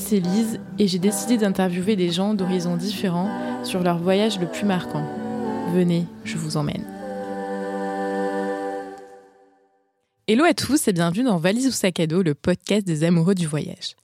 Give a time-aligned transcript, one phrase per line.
[0.00, 3.30] c'est Lise et j'ai décidé d'interviewer des gens d'horizons différents
[3.64, 5.04] sur leur voyage le plus marquant.
[5.74, 6.84] Venez, je vous emmène.
[10.26, 13.34] Hello à tous et bienvenue dans Valise ou sac à dos, le podcast des amoureux
[13.34, 13.94] du voyage.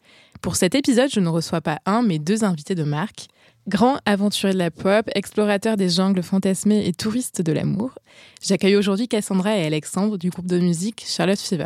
[0.42, 3.28] Pour cet épisode, je ne reçois pas un, mais deux invités de marque.
[3.66, 7.98] Grand aventurier de la pop, explorateur des jungles fantasmés et touriste de l'amour,
[8.40, 11.64] j'accueille aujourd'hui Cassandra et Alexandre du groupe de musique Charlotte Fever.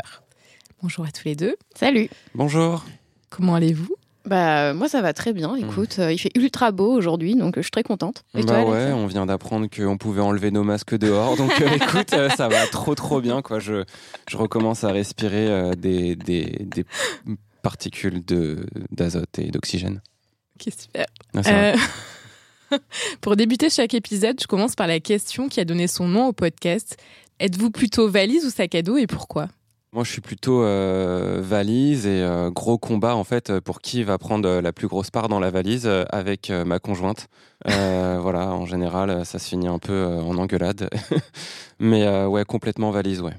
[0.82, 1.56] Bonjour à tous les deux.
[1.74, 2.08] Salut.
[2.34, 2.84] Bonjour.
[3.28, 3.96] Comment allez-vous?
[4.26, 5.56] Bah moi ça va très bien.
[5.56, 8.22] Écoute, euh, il fait ultra beau aujourd'hui, donc euh, je suis très contente.
[8.34, 11.68] Et bah toi, ouais, on vient d'apprendre qu'on pouvait enlever nos masques dehors, donc euh,
[11.74, 13.58] écoute, euh, ça va trop trop bien quoi.
[13.60, 13.84] Je,
[14.28, 16.84] je recommence à respirer des, des, des
[17.62, 20.00] particules de d'azote et d'oxygène.
[20.56, 21.06] Ok, super.
[21.46, 21.72] Ah,
[23.20, 26.32] Pour débuter chaque épisode, je commence par la question qui a donné son nom au
[26.32, 26.96] podcast.
[27.40, 29.48] Êtes-vous plutôt valise ou sac à dos et pourquoi?
[29.92, 34.18] Moi, je suis plutôt euh, valise et euh, gros combat en fait pour qui va
[34.18, 37.26] prendre euh, la plus grosse part dans la valise euh, avec euh, ma conjointe.
[37.68, 40.88] Euh, voilà, en général, ça se finit un peu euh, en engueulade,
[41.80, 43.34] mais euh, ouais, complètement valise, ouais.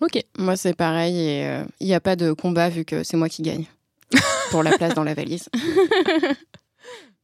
[0.00, 0.22] Ok.
[0.38, 3.42] Moi c'est pareil et il n'y a pas de combat vu que c'est moi qui
[3.42, 3.64] gagne
[4.52, 5.48] pour la place dans la valise.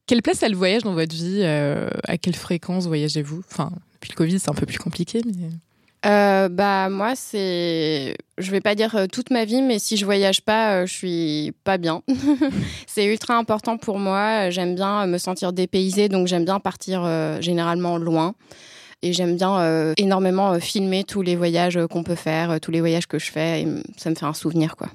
[0.07, 3.41] Quelle place a le voyage dans votre vie euh, À quelle fréquence voyagez-vous?
[3.49, 5.49] Enfin, depuis le Covid, c'est un peu plus compliqué, mais...
[6.05, 10.05] Euh, bah moi c'est, je vais pas dire euh, toute ma vie, mais si je
[10.05, 12.03] voyage pas, euh, je suis pas bien.
[12.87, 14.51] c'est ultra important pour moi.
[14.51, 17.09] J'aime bien me sentir dépaysée, donc j'aime bien partir
[17.41, 18.35] généralement loin.
[19.01, 23.19] Et j'aime bien énormément filmer tous les voyages qu'on peut faire, tous les voyages que
[23.19, 23.61] je fais.
[23.61, 23.67] Et
[23.97, 24.89] ça me fait un souvenir, quoi.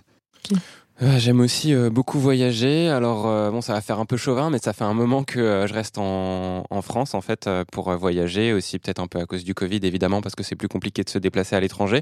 [1.00, 2.90] J'aime aussi euh, beaucoup voyager.
[2.90, 5.40] Alors euh, bon, ça va faire un peu chauvin, mais ça fait un moment que
[5.40, 8.52] euh, je reste en, en France en fait pour voyager.
[8.52, 11.08] Aussi peut-être un peu à cause du Covid, évidemment, parce que c'est plus compliqué de
[11.08, 12.00] se déplacer à l'étranger.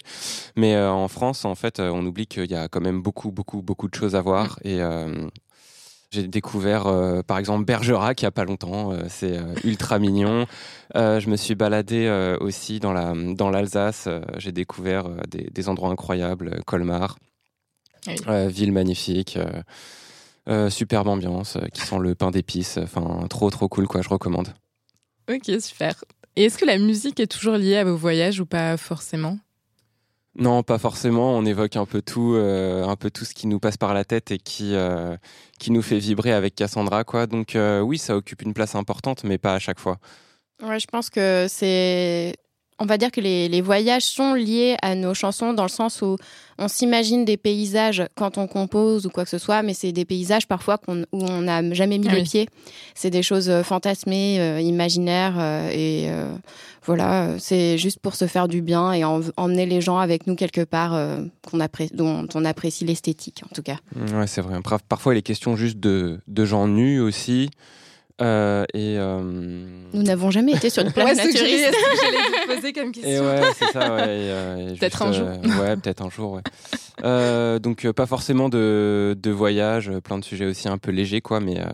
[0.57, 3.63] Mais euh, en France, en fait, on oublie qu'il y a quand même beaucoup, beaucoup,
[3.63, 4.59] beaucoup de choses à voir.
[4.65, 5.29] Et euh,
[6.11, 8.93] j'ai découvert, euh, par exemple, Bergerac il y a pas longtemps.
[8.93, 10.47] Euh, c'est euh, ultra mignon.
[10.95, 14.09] Je me suis baladé aussi dans la dans l'Alsace.
[14.39, 17.17] J'ai découvert des, des endroits incroyables, Colmar.
[18.09, 18.49] Oui.
[18.49, 19.63] Ville magnifique, euh,
[20.49, 24.09] euh, superbe ambiance, euh, qui sent le pain d'épices, enfin trop trop cool quoi, je
[24.09, 24.49] recommande.
[25.31, 26.05] Ok, super.
[26.37, 29.39] Et est-ce que la musique est toujours liée à vos voyages ou pas forcément?
[30.37, 33.59] Non, pas forcément, on évoque un peu tout, euh, un peu tout ce qui nous
[33.59, 35.17] passe par la tête et qui, euh,
[35.59, 37.27] qui nous fait vibrer avec Cassandra quoi.
[37.27, 39.99] Donc euh, oui, ça occupe une place importante, mais pas à chaque fois.
[40.63, 42.37] Ouais, je pense que c'est.
[42.81, 46.01] On va dire que les, les voyages sont liés à nos chansons dans le sens
[46.01, 46.17] où
[46.59, 50.05] on s'imagine des paysages quand on compose ou quoi que ce soit, mais c'est des
[50.05, 52.29] paysages parfois où on n'a jamais mis Ah les oui.
[52.29, 52.49] pieds.
[52.95, 56.33] C'est des choses euh, fantasmées, euh, imaginaires, euh, et euh,
[56.85, 60.37] voilà, c'est juste pour se faire du bien et en- emmener les gens avec nous
[60.37, 61.19] quelque part euh,
[61.51, 63.79] qu'on appré- dont on apprécie l'esthétique en tout cas.
[64.15, 64.61] Ouais, c'est vrai.
[64.63, 67.51] Par- Parfois, il est question juste de, de gens nus aussi.
[68.21, 69.21] Euh, et, euh,
[69.93, 71.71] Nous n'avons jamais été sur une plage que naturiste.
[71.71, 73.25] que j'allais vous poser comme question.
[73.25, 74.03] Ouais, c'est ça, ouais.
[74.09, 76.43] euh, Peut-être un euh, ouais, peut-être un jour, ouais.
[77.05, 81.21] Euh, donc, euh, pas forcément de, de voyage, plein de sujets aussi un peu légers,
[81.21, 81.65] quoi, mais, euh,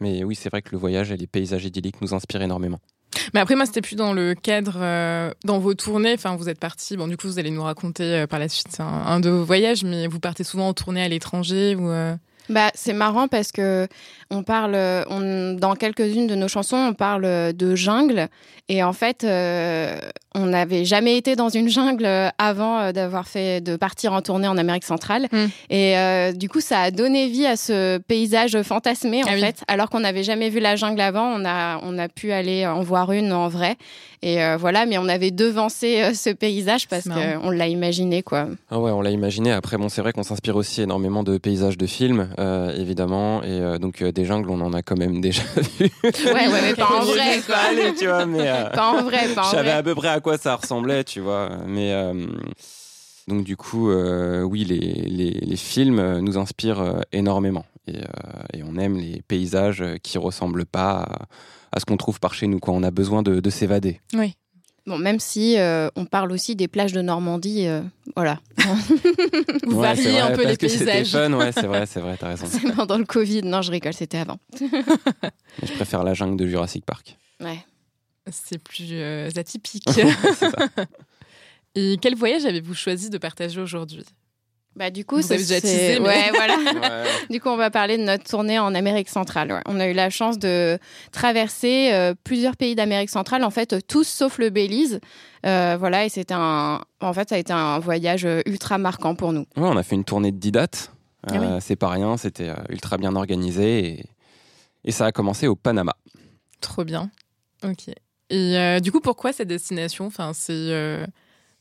[0.00, 2.80] mais oui, c'est vrai que le voyage et les paysages idylliques nous inspirent énormément.
[3.32, 6.14] Mais après, moi, c'était plus dans le cadre, euh, dans vos tournées.
[6.14, 6.96] Enfin, vous êtes partis.
[6.96, 9.44] Bon, du coup, vous allez nous raconter euh, par la suite un, un de vos
[9.44, 11.88] voyages, mais vous partez souvent en tournée à l'étranger ou.
[11.88, 12.16] euh,
[12.48, 13.88] Bah, c'est marrant parce que
[14.30, 14.76] on parle,
[15.08, 18.28] on, dans quelques-unes de nos chansons, on parle de jungle.
[18.68, 19.98] Et en fait, euh,
[20.34, 22.06] on n'avait jamais été dans une jungle
[22.38, 25.28] avant euh, d'avoir fait, de partir en tournée en Amérique centrale.
[25.32, 25.44] Mm.
[25.70, 29.40] Et euh, du coup, ça a donné vie à ce paysage fantasmé, en Ah oui.
[29.40, 29.62] fait.
[29.68, 32.80] Alors qu'on n'avait jamais vu la jungle avant, on a, on a pu aller en
[32.82, 33.76] voir une en vrai.
[34.22, 38.46] Et euh, voilà, mais on avait devancé euh, ce paysage parce qu'on l'a imaginé, quoi.
[38.70, 39.52] Ah ouais, on l'a imaginé.
[39.52, 43.42] Après, bon, c'est vrai qu'on s'inspire aussi énormément de paysages de films, euh, évidemment.
[43.42, 45.42] Et euh, donc, euh, des jungles, on en a quand même déjà
[45.78, 45.90] vu.
[46.02, 47.56] Ouais, ouais, mais pas en vrai, quoi.
[47.68, 48.48] allé, tu vois, mais.
[48.48, 49.70] euh, Pas en vrai, pas en vrai.
[49.72, 51.50] à peu près à quoi ça ressemblait, tu vois.
[51.66, 52.26] Mais euh,
[53.28, 58.02] donc du coup, euh, oui, les, les, les films nous inspirent euh, énormément et, euh,
[58.52, 61.18] et on aime les paysages qui ressemblent pas à,
[61.72, 62.58] à ce qu'on trouve par chez nous.
[62.58, 62.74] Quoi.
[62.74, 64.00] On a besoin de, de s'évader.
[64.14, 64.34] Oui.
[64.86, 67.80] Bon, même si euh, on parle aussi des plages de Normandie, euh,
[68.16, 68.40] voilà.
[69.66, 71.10] Vous Ouais, c'est variez un vrai, peu les parce que c'était paysages.
[71.30, 72.44] fun, ouais, c'est vrai, c'est vrai, t'as raison.
[72.50, 73.40] C'est pendant le Covid.
[73.44, 74.36] Non, je rigole, c'était avant.
[74.60, 74.68] Mais
[75.66, 77.16] je préfère la jungle de Jurassic Park.
[77.40, 77.64] Ouais.
[78.30, 79.88] C'est plus euh, atypique.
[81.74, 84.04] Et quel voyage avez-vous choisi de partager aujourd'hui?
[84.76, 86.56] Bah du coup, c'est- teasé, mais- ouais, voilà.
[86.56, 87.10] Ouais.
[87.30, 89.52] Du coup, on va parler de notre tournée en Amérique centrale.
[89.52, 89.60] ouais.
[89.66, 90.78] On a eu la chance de
[91.12, 94.98] traverser euh, plusieurs pays d'Amérique centrale, en fait, euh, tous sauf le Belize.
[95.46, 96.80] Euh, voilà, et c'était un.
[97.00, 99.42] En fait, ça a été un voyage euh, ultra marquant pour nous.
[99.56, 100.90] Ouais, on a fait une tournée de 10 dates.
[101.26, 104.04] Ah c'est pas rien, c'était ultra bien organisé et,
[104.84, 105.94] et ça a commencé au Panama.
[106.60, 107.10] Trop bien.
[107.62, 107.94] Ok.
[108.30, 110.06] Et du coup, pourquoi cette destination?
[110.06, 111.04] Enfin, c'est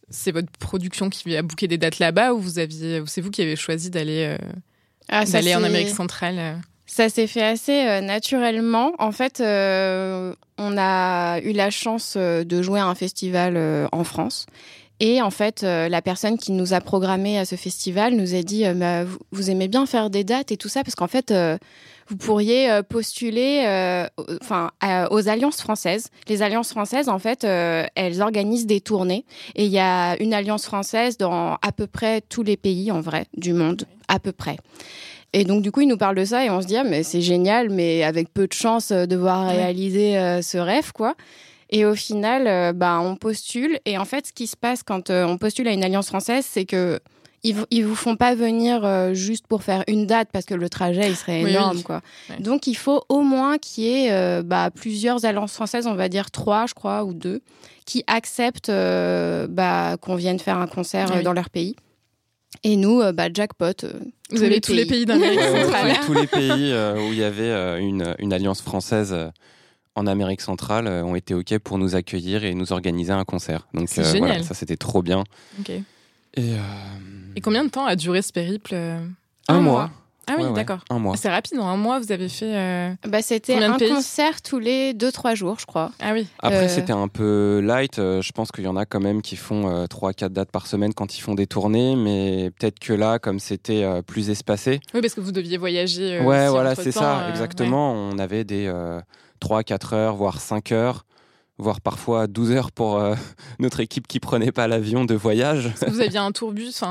[0.10, 3.42] c'est votre production qui a booké des dates là-bas ou vous aviez, c'est vous qui
[3.42, 4.38] avez choisi d'aller
[5.10, 6.62] ah, d'aller en Amérique centrale
[6.94, 8.94] ça s'est fait assez euh, naturellement.
[9.00, 13.58] En fait, euh, on a eu la chance euh, de jouer à un festival
[13.92, 14.46] en France.
[15.00, 18.64] Et en fait, la personne qui nous a programmé à ce festival nous a dit
[18.76, 21.34] bah, vous, aimez bien faire des dates et tout ça Parce qu'en fait,
[22.08, 23.66] vous pourriez postuler
[24.42, 24.72] enfin,
[25.12, 26.08] aux alliances françaises.
[26.30, 29.26] Les alliances françaises, en fait, elles organisent des tournées.
[29.56, 33.02] Et il y a une alliance française dans à peu près tous les pays, en
[33.02, 34.58] vrai, du monde, à peu près.
[35.34, 37.02] Et donc, du coup, il nous parle de ça et on se dit, ah, mais
[37.02, 41.16] c'est génial, mais avec peu de chance de voir réaliser euh, ce rêve, quoi.
[41.74, 43.80] Et au final, euh, bah, on postule.
[43.86, 46.46] Et en fait, ce qui se passe quand euh, on postule à une alliance française,
[46.48, 47.00] c'est que
[47.46, 51.10] ils, ils vous font pas venir juste pour faire une date parce que le trajet
[51.10, 52.00] il serait énorme quoi.
[52.40, 56.32] Donc il faut au moins qu'il y ait bah, plusieurs alliances françaises, on va dire
[56.32, 57.42] trois je crois ou deux,
[57.86, 61.76] qui acceptent bah, qu'on vienne faire un concert dans leur pays.
[62.64, 63.84] Et nous, euh, bah, jackpot.
[63.84, 63.94] Euh,
[64.30, 65.94] Vous avez tous les pays d'Amérique centrale.
[66.06, 69.16] tous les pays euh, où il y avait une, une, alliance française
[69.96, 73.68] en Amérique centrale ont été OK pour nous accueillir et nous organiser un concert.
[73.74, 75.24] Donc voilà, ça c'était trop bien.
[76.36, 76.54] Et,
[77.36, 78.76] et, combien de temps a duré ce périple
[79.48, 79.92] Un, mois.
[80.28, 80.80] Ah oui, d'accord.
[80.90, 81.18] Un mois.
[81.18, 82.56] C'est rapide, en un mois, vous avez fait.
[82.56, 85.92] Euh, bah, c'était un concert tous les 2-3 jours, je crois.
[86.00, 86.28] Ah oui.
[86.40, 88.00] Après, euh, c'était un peu light.
[88.00, 90.94] Euh, je pense qu'il y en a quand même qui font 3-4 dates par semaine
[90.94, 94.80] quand ils font des tournées, mais peut-être que là, comme c'était plus espacé.
[94.94, 96.22] Oui, parce que vous deviez voyager.
[96.22, 97.94] ouais, voilà, c'est ça, exactement.
[97.94, 98.72] On avait des
[99.44, 101.06] 3-4 heures, voire 5 heures
[101.60, 103.16] voire parfois 12 heures pour euh,
[103.60, 105.72] notre équipe qui prenait pas l'avion de voyage.
[105.88, 106.82] vous aviez un tourbus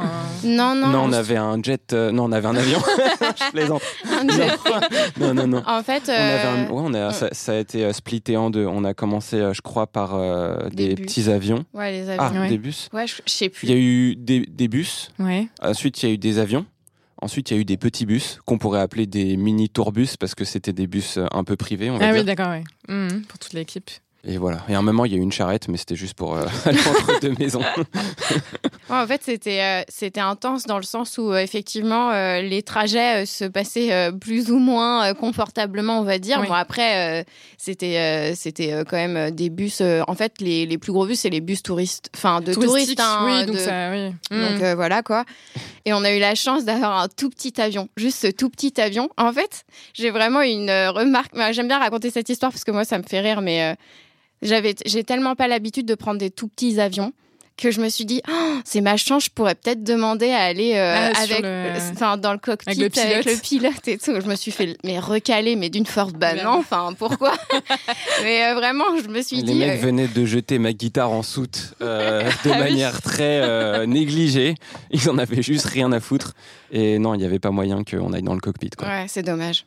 [0.45, 0.89] Non, non.
[0.89, 1.93] Non, on avait un jet.
[1.93, 2.79] Euh, non, on avait un avion.
[3.21, 3.83] Je plaisante.
[4.05, 4.51] Un jet.
[5.19, 5.63] non, non, non.
[5.67, 8.67] En fait, euh, on a, ça, a été splitté en deux.
[8.67, 10.19] On a commencé, je crois, par
[10.71, 11.65] des, petits avions.
[11.75, 12.43] Ouais, les avions.
[12.43, 12.89] Ah, des bus.
[12.93, 13.67] Ouais, je, sais plus.
[13.67, 15.11] Il y a eu des, des bus.
[15.19, 15.49] Ouais.
[15.61, 16.67] Ensuite, il y a eu des avions.
[17.23, 20.35] Ensuite, il y a eu des petits bus qu'on pourrait appeler des mini tourbus parce
[20.35, 21.89] que c'était des bus un peu privés.
[21.89, 22.65] On va ah oui, d'accord, oui.
[22.93, 23.91] Mmh, pour toute l'équipe.
[24.25, 24.59] Et voilà.
[24.69, 26.47] Et à un moment, il y a eu une charrette, mais c'était juste pour euh,
[26.65, 27.63] aller entre deux maisons.
[28.89, 33.45] en fait, c'était euh, c'était intense dans le sens où euh, effectivement les trajets se
[33.45, 36.41] passaient plus ou moins confortablement, on va dire.
[36.43, 37.27] Bon après,
[37.59, 39.81] c'était c'était quand même des bus.
[39.81, 43.01] en fait, les, les, plus gros bus, c'est les bus touristes, enfin de touristes.
[43.01, 44.11] Hein, oui, donc ça, oui.
[44.31, 44.75] Donc mm.
[44.75, 45.25] voilà quoi.
[45.85, 48.81] Et on a eu la chance d'avoir un tout petit avion, juste ce tout petit
[48.81, 49.09] avion.
[49.17, 49.65] En fait,
[49.95, 51.33] j'ai vraiment une remarque.
[51.51, 53.77] J'aime bien raconter cette histoire parce que moi, ça me fait rire, mais
[54.43, 57.13] j'avais, j'ai tellement pas l'habitude de prendre des tout petits avions
[57.57, 60.73] que je me suis dit, oh, c'est ma chance, je pourrais peut-être demander à aller
[60.75, 61.45] euh, ah, avec,
[61.93, 64.21] enfin, dans le cockpit avec le, pilote et tout.
[64.21, 67.35] Je me suis fait mais recaler, mais d'une force, bah non, enfin, pourquoi?
[68.23, 69.55] Mais euh, vraiment, je me suis dit.
[69.55, 74.55] Les mecs euh, venaient de jeter ma guitare en soute de ah manière très négligée.
[74.91, 76.33] Ils en avaient juste rien à foutre.
[76.71, 78.71] Et non, il n'y avait pas moyen qu'on aille dans le cockpit.
[78.71, 78.89] Quoi.
[78.89, 79.67] Ouais, c'est dommage.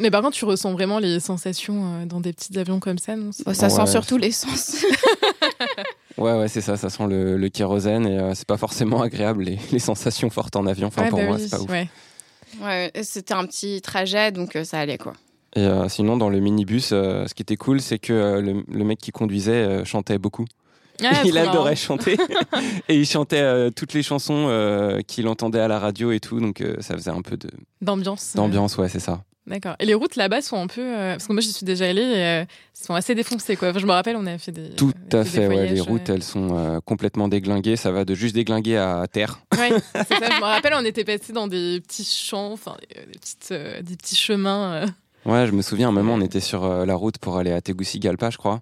[0.00, 3.16] Mais par contre, tu ressens vraiment les sensations euh, dans des petits avions comme ça,
[3.16, 3.30] non?
[3.32, 4.84] Ça sent surtout l'essence.
[6.18, 6.76] ouais, ouais, c'est ça.
[6.76, 10.88] Ça sent le, kérosène et euh, c'est pas forcément agréable les, sensations fortes en avion.
[10.88, 11.70] Enfin, pour bah moi, c'est pas ouf.
[11.70, 12.92] Ouais.
[13.02, 15.14] c'était un petit trajet, donc euh, ça allait quoi.
[15.56, 19.84] Et sinon, dans le minibus, ce qui était cool, c'est que le, mec qui conduisait
[19.84, 20.46] chantait beaucoup.
[21.00, 22.16] Ah, il adorait chanter
[22.88, 26.94] et il chantait toutes les chansons qu'il entendait à la radio et tout, donc ça
[26.94, 28.32] faisait un peu de d'ambiance.
[28.34, 29.22] D'ambiance, ouais, c'est ça.
[29.46, 29.76] D'accord.
[29.78, 30.80] Et les routes là-bas sont un peu.
[30.80, 33.56] Euh, parce que moi, j'y suis déjà allée et euh, sont assez défoncées.
[33.56, 33.76] Quoi.
[33.76, 34.70] je me rappelle, on a fait des.
[34.70, 37.76] Tout à fait, ouais, les routes, elles sont euh, complètement déglinguées.
[37.76, 39.40] Ça va de juste déglinguer à terre.
[39.58, 40.30] Oui, c'est ça.
[40.30, 44.16] Je me rappelle, on était passé dans des petits champs, enfin, des, petites, des petits
[44.16, 44.86] chemins.
[45.26, 47.60] Ouais, je me souviens, à un moment, on était sur la route pour aller à
[47.60, 48.60] Tegucigalpa, je crois.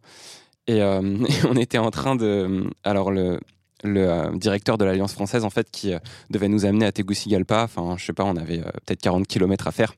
[0.66, 2.64] Et, et, on était en train de.
[2.82, 3.38] Alors, le,
[3.84, 5.92] le directeur de l'Alliance française, en fait, qui
[6.30, 7.62] devait nous amener à Tegucigalpa.
[7.62, 9.94] Enfin, je sais pas, on avait peut-être 40 km à faire.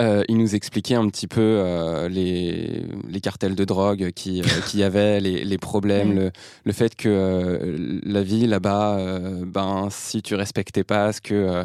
[0.00, 4.44] Euh, il nous expliquait un petit peu euh, les, les, cartels de drogue qui, euh,
[4.68, 6.30] qui y avait, les, les problèmes, le,
[6.64, 11.64] le, fait que la vie là-bas, ben, si tu respectais pas ce que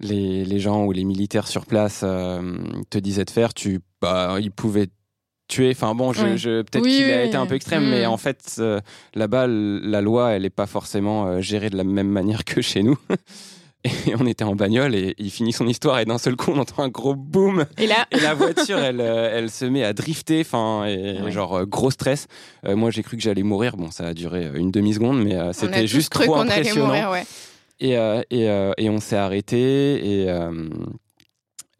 [0.00, 4.50] les, les, gens ou les militaires sur place te disaient de faire, tu, bah, ils
[4.50, 4.88] pouvaient
[5.46, 5.70] tuer.
[5.70, 8.10] Enfin bon, je, je peut-être qu'il a été un peu extrême, mais mm.
[8.10, 8.60] en fait,
[9.14, 12.98] là-bas, la loi, elle n'est pas forcément gérée de la même manière que chez nous.
[13.84, 16.58] Et on était en bagnole et il finit son histoire et d'un seul coup on
[16.58, 17.66] entend un gros boom.
[17.76, 21.58] Et là, et la voiture elle, euh, elle se met à drifter, enfin et genre
[21.58, 22.26] euh, gros stress.
[22.66, 23.76] Euh, moi j'ai cru que j'allais mourir.
[23.76, 26.86] Bon ça a duré une demi seconde, mais c'était juste trop impressionnant.
[26.86, 27.24] Mourir, ouais.
[27.80, 28.44] Et, euh, et,
[28.78, 30.38] et on s'est arrêté et,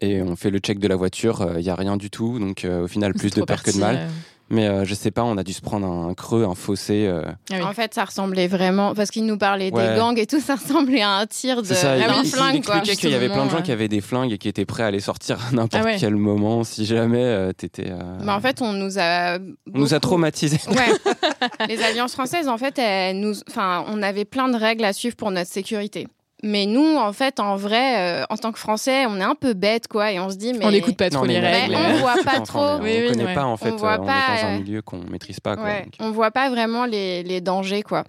[0.01, 1.53] et on fait le check de la voiture.
[1.57, 2.37] Il n'y a rien du tout.
[2.37, 4.09] Donc au final, plus de peur que de mal.
[4.51, 7.07] Mais euh, je sais pas, on a dû se prendre un creux, un fossé.
[7.07, 7.23] euh.
[7.51, 7.61] Ah oui.
[7.63, 9.93] En fait, ça ressemblait vraiment parce qu'il nous parlait Ouais.
[9.93, 12.29] des gangs et tout, ça ressemblait à un tir de C'est ça, il, il- il
[12.31, 14.65] flingue expliquait qu'il y avait plein de gens qui avaient des flingues et qui étaient
[14.65, 15.97] prêts à les sortir à n'importe Ah ouais.
[15.99, 17.89] quel moment si jamais euh, t'étais.
[17.89, 20.59] euh, Mais en fait, on nous a on nous a traumatisés.
[20.69, 20.91] Ouais.
[21.67, 25.15] les alliances françaises, en fait, elles nous, enfin, on avait plein de règles à suivre
[25.15, 26.07] pour notre sécurité.
[26.47, 29.53] Mais nous, en fait, en vrai, euh, en tant que Français, on est un peu
[29.53, 31.75] bête, quoi, et on se dit, mais On n'écoute pas trop les mais- règles.
[31.75, 32.59] on voit pas Enfin, trop.
[32.59, 33.33] on Oui, oui, connaît ouais.
[33.33, 35.39] pas en fait, On voit euh, on pas, est dans un euh, milieu qu'on maîtrise
[35.39, 35.55] pas.
[35.55, 35.93] Quoi, Ouais, donc.
[35.99, 38.03] on voit pas vraiment les, les dangers, quoi.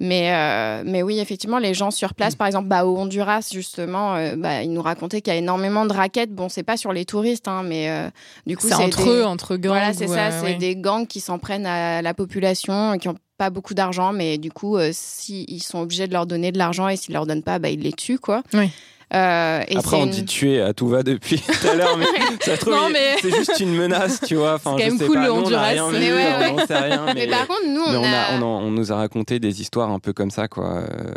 [0.00, 4.14] Mais, euh, mais oui, effectivement, les gens sur place, par exemple, bah, au Honduras, justement,
[4.16, 6.32] euh, bah, ils nous racontaient qu'il y a énormément de raquettes.
[6.32, 8.08] Bon, c'est pas sur les touristes, hein, mais euh,
[8.46, 9.72] du coup, C'est entre des- eux, entre gangs.
[9.72, 10.54] Voilà, c'est ça, euh, c'est ouais.
[10.54, 14.52] des gangs qui s'en prennent à la population, qui ont pas beaucoup d'argent, mais du
[14.52, 17.42] coup, euh, si ils sont obligés de leur donner de l'argent et s'ils leur donnent
[17.42, 18.44] pas, bah, ils les tuent, quoi.
[18.54, 18.70] Oui.
[19.14, 22.06] Euh, et Après, on une- dit tuer à tout va depuis tout à l'heure, mais
[22.40, 24.54] ça se trouve, mais- c'est juste une menace, tu vois.
[24.54, 25.66] Enfin, C'est quand je même sais cool, pas, le nous, on a Honduras.
[25.66, 26.50] rien vu, Mais ouais, ouais.
[26.52, 27.04] on n'en sait rien.
[27.06, 29.60] Mais, Mais par contre, nous, mais on, on, a- a, on, nous a raconté des
[29.60, 30.76] histoires un peu comme ça, quoi.
[30.76, 31.12] Euh,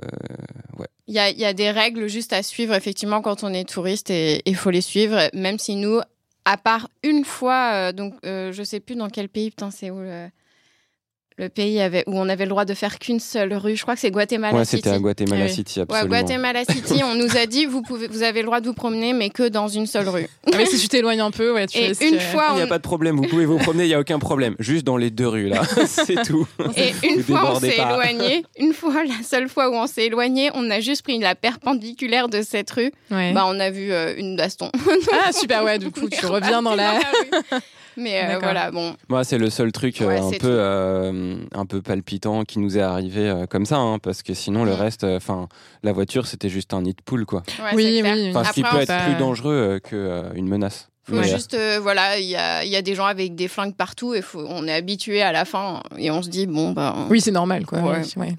[0.80, 0.88] ouais.
[1.08, 3.70] il y a, il y a des règles juste à suivre, effectivement, quand on est
[3.70, 6.00] touriste et il faut les suivre, même si nous,
[6.44, 9.90] à part une fois, euh, donc euh, je sais plus dans quel pays, putain, c'est
[9.92, 10.28] où le,
[11.38, 13.76] le pays avait, où on avait le droit de faire qu'une seule rue.
[13.76, 14.78] Je crois que c'est Guatemala Ouais, City.
[14.78, 15.54] c'était à Guatemala Ah oui.
[15.54, 16.10] City, Ouais, absolument.
[16.10, 19.12] Guatemala City, on nous a dit vous pouvez, vous avez le droit de vous promener,
[19.12, 20.28] mais que dans une seule rue.
[20.48, 22.66] Ah, mais si tu t'éloignes un peu, ouais, tu Et une fois, Il n'y a
[22.66, 24.56] on- pas de problème, vous pouvez vous promener, il n'y a aucun problème.
[24.60, 25.64] Juste dans les deux rues, là.
[25.88, 26.48] c'est tout.
[26.78, 27.92] Et une Vous fois, on s'est pas.
[27.94, 28.46] éloigné.
[28.58, 32.30] Une fois, la seule fois où on s'est éloigné, on a juste pris la perpendiculaire
[32.30, 32.92] de cette rue.
[33.12, 33.34] ouais.
[33.34, 34.72] Bah, on a vu euh, une baston.
[35.12, 36.92] Ah, super, ouais, du coup, tu reviens dans la.
[36.94, 37.02] rue.
[37.98, 38.96] Mais euh, voilà, bon.
[39.10, 42.78] Moi, c'est le seul truc euh, Ouais, un peu euh, un peu palpitant qui nous
[42.78, 44.76] est arrivé euh, comme ça, hein, parce que sinon le Mm.
[44.76, 45.48] reste, euh, enfin,
[45.84, 47.44] la voiture, c'était juste un nid de poule, quoi.
[47.60, 48.14] Ouais, Oui, c'est clair.
[48.16, 50.90] oui, Enfin, ce qui peut être plus dangereux euh, qu'une menace.
[51.08, 53.76] Faut juste, euh, voilà, il y a, il y a des gens avec des flingues
[53.76, 56.96] partout et faut, on est habitué à la fin et on se dit, bon, bah.
[57.12, 57.80] Oui, c'est normal, quoi.
[57.80, 58.02] Ouais.
[58.18, 58.36] oui, ouais.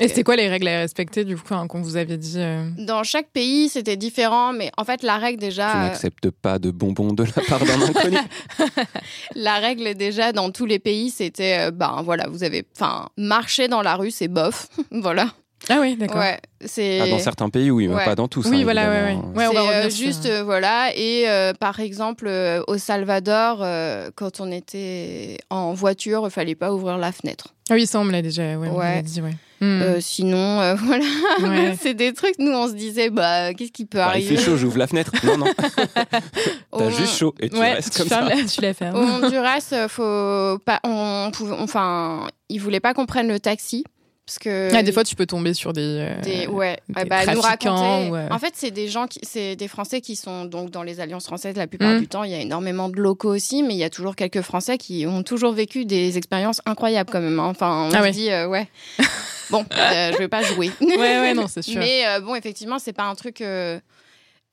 [0.00, 2.64] Et c'était quoi les règles à respecter, du coup, hein, qu'on vous avait dit euh,
[2.78, 5.70] Dans chaque pays, c'était différent, mais en fait, la règle tu déjà.
[5.70, 8.18] euh, n'acceptes pas de bonbons de la part d'un inconnu.
[9.34, 13.68] La règle déjà dans tous les pays, c'était, euh, ben voilà, vous avez, enfin, marcher
[13.68, 15.28] dans la rue, c'est bof, voilà.
[15.68, 16.18] Ah oui, d'accord.
[16.18, 17.00] Ouais, c'est.
[17.00, 18.04] Ah, dans certains pays, oui, mais Ouais.
[18.04, 18.46] pas dans tous.
[18.48, 19.18] Oui, hein, voilà, ouais, ouais.
[19.34, 23.58] Ouais, on va C'est, euh, juste euh, voilà et euh, par exemple euh, au Salvador
[23.62, 27.98] euh, quand on était en voiture il fallait pas ouvrir la fenêtre Ah oui, ça,
[28.00, 29.32] on me l'a déjà ouais, on dit, ouais.
[29.60, 29.80] Hmm.
[29.82, 31.04] Euh, sinon euh, voilà
[31.42, 31.76] Ouais.
[31.80, 34.36] c'est des trucs nous on se disait bah qu'est-ce qui peut Bah, il arriver?
[34.36, 35.12] fait chaud, j'ouvre la fenêtre.
[35.24, 35.46] Non, non,
[36.78, 38.34] t'as juste chaud et tu Ouais, restes tu, comme fermes ça.
[38.34, 38.96] la- tu la fermes.
[38.96, 43.84] au Honduras faut pas on pouvait enfin ils voulaient pas qu'on prenne le taxi
[44.26, 45.80] parce que Ah, des fois, tu peux tomber sur des.
[45.82, 48.10] euh, Des, ouais, des Ah bah, nous trafiquants raconter.
[48.10, 50.82] ou, euh, En fait, c'est des gens qui, c'est des Français qui sont donc dans
[50.82, 52.00] les alliances françaises la plupart Mm.
[52.00, 52.24] du temps.
[52.24, 55.06] Il y a énormément de locaux aussi, mais il y a toujours quelques Français qui
[55.06, 57.38] ont toujours vécu des expériences incroyables quand même.
[57.38, 57.46] hein.
[57.46, 58.10] Enfin, on Ah se ouais.
[58.10, 58.68] dit euh, ouais.
[59.50, 60.72] Bon, euh, je vais pas jouer.
[60.80, 61.78] Ouais, ouais, non, c'est sûr.
[61.78, 63.40] Mais euh, bon, effectivement, c'est pas un truc.
[63.40, 63.78] euh,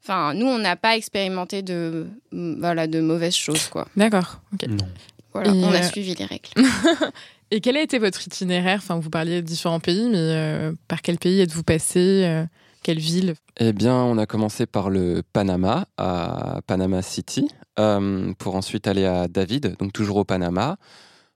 [0.06, 3.88] Enfin, nous, on n'a pas expérimenté de, voilà, de mauvaises choses, quoi.
[3.96, 4.42] D'accord.
[4.54, 4.68] ok.
[4.68, 4.86] Non.
[5.34, 6.50] Voilà, Et, on a suivi les règles.
[7.54, 8.80] Et quel a été votre itinéraire?
[8.82, 12.46] Enfin, vous parliez de différents pays, mais euh, par quel pays êtes-vous passé euh,
[12.82, 13.36] Quelle ville?
[13.60, 19.06] Eh bien, on a commencé par le Panama, à Panama City, euh, pour ensuite aller
[19.06, 20.78] à David, donc toujours au Panama.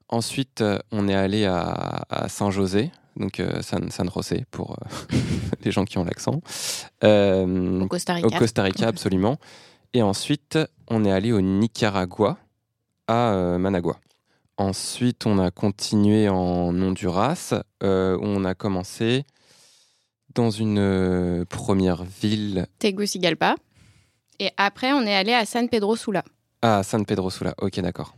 [0.10, 5.16] Ensuite, on est allé à, à Saint-José, donc euh, San, San José pour euh,
[5.64, 6.42] les gens qui ont l'accent.
[7.04, 8.28] Euh, Au Costa Rica.
[8.28, 9.38] au Costa Rica, absolument.
[9.94, 10.58] Et ensuite,
[10.90, 12.40] on est allé au Nicaragua,
[13.08, 13.98] à euh, Managua.
[14.58, 19.24] Ensuite, on a continué en Honduras, euh, où on a commencé
[20.34, 23.56] dans une euh, première ville Tegucigalpa.
[24.40, 26.24] Et après, on est allé à San Pedro Sula.
[26.62, 27.54] Ah, San Pedro Sula.
[27.60, 28.16] Ok, d'accord.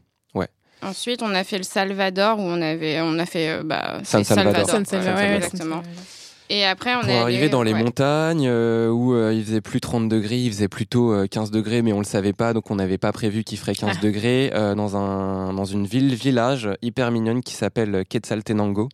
[0.82, 4.24] Ensuite, on a fait le Salvador où on avait, on a fait euh, bah, San
[4.24, 4.70] Salvador.
[4.70, 5.76] San Salvador, ouais, ouais, exactement.
[5.76, 6.19] San Salvador.
[6.52, 7.84] Et après, on Pour est allé, arriver dans les ouais.
[7.84, 11.82] montagnes euh, où euh, il faisait plus 30 degrés, il faisait plutôt euh, 15 degrés,
[11.84, 14.00] mais on le savait pas, donc on n'avait pas prévu qu'il ferait 15 Ah.
[14.04, 18.90] degrés, euh, dans, un, dans une ville-village hyper mignonne qui s'appelle Quetzaltenango.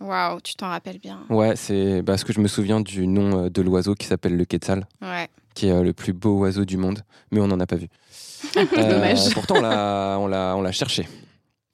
[0.00, 1.20] Waouh, tu t'en rappelles bien.
[1.30, 4.44] Ouais, c'est parce que je me souviens du nom euh, de l'oiseau qui s'appelle le
[4.44, 5.28] Quetzal, Ouais.
[5.54, 7.00] qui est euh, le plus beau oiseau du monde,
[7.32, 7.88] mais on n'en a pas vu.
[8.56, 9.34] Euh, Dommage.
[9.34, 11.08] Pourtant, on l'a on l'a cherché.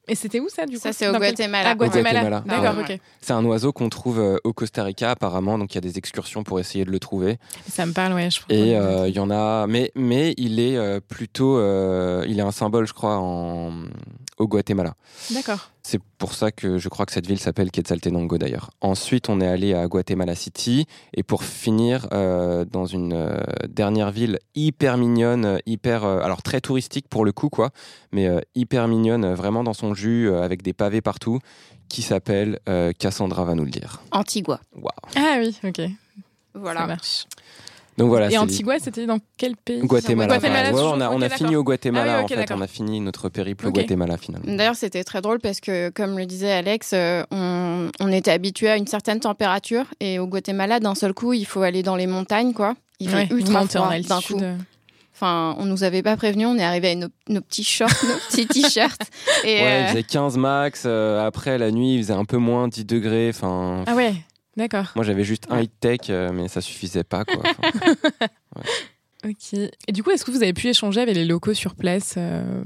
[0.06, 1.70] Et c'était où ça du coup Ça, c'est au Guatemala.
[1.70, 2.20] Ah, Guatemala.
[2.20, 2.44] Guatemala.
[2.46, 2.94] D'accord, Ouais.
[2.94, 3.00] ok.
[3.22, 5.96] C'est un oiseau qu'on trouve euh, au Costa Rica apparemment, donc il y a des
[5.98, 7.38] excursions pour essayer de le trouver.
[7.70, 8.28] Ça me parle, ouais.
[8.30, 12.38] Je Et euh, il y en a, mais mais il est euh, plutôt, euh, il
[12.38, 13.72] est un symbole, je crois, en,
[14.38, 14.94] au Guatemala.
[15.30, 15.70] D'accord.
[15.86, 18.70] C'est pour ça que je crois que cette ville s'appelle Quetzaltenango d'ailleurs.
[18.80, 23.36] Ensuite, on est allé à Guatemala City et pour finir euh, dans une euh,
[23.68, 27.68] dernière ville hyper mignonne, hyper euh, alors très touristique pour le coup quoi,
[28.12, 31.38] mais euh, hyper mignonne, vraiment dans son jus euh, avec des pavés partout,
[31.90, 34.00] qui s'appelle euh, Cassandra va nous le dire.
[34.10, 34.60] Antigua.
[34.74, 34.88] Waouh.
[35.16, 35.76] Ah oui, ok.
[35.76, 35.88] Ça
[36.54, 36.86] Voilà.
[36.86, 37.26] marche.
[37.96, 38.30] Donc voilà.
[38.30, 39.80] Et Antigua, c'était dans quel pays?
[39.80, 40.38] Guatemala.
[40.38, 42.52] Guatemala, Ouais, on a, on a Ok, fini au Guatemala Ah oui, en fait.
[42.52, 43.70] On a fini notre périple au.
[43.70, 44.56] Guatemala finalement.
[44.56, 48.68] D'ailleurs, c'était très drôle parce que, comme le disait Alex, euh, on, on était habitué
[48.68, 52.06] à une certaine température et au Guatemala, d'un seul coup, il faut aller dans les
[52.06, 52.74] montagnes, quoi.
[53.00, 54.40] Il fait Ouais, ultra froid d'un coup.
[55.16, 58.16] Enfin, on nous avait pas prévenu, on est arrivé avec nos, nos petits shorts, nos
[58.30, 59.00] petits t-shirts.
[59.44, 60.82] Et Ouais, euh, il faisait 15 max.
[60.86, 63.28] euh, après la nuit, il faisait un peu moins 10 degrés.
[63.28, 64.12] Enfin, Ah ouais,
[64.56, 64.92] d'accord.
[64.94, 67.42] moi j'avais juste un hit tech, euh, mais ça suffisait pas quoi.
[68.56, 68.62] Enfin,
[69.24, 69.58] Ok.
[69.88, 72.62] Et du coup, est-ce que vous avez pu échanger avec les locaux sur place euh,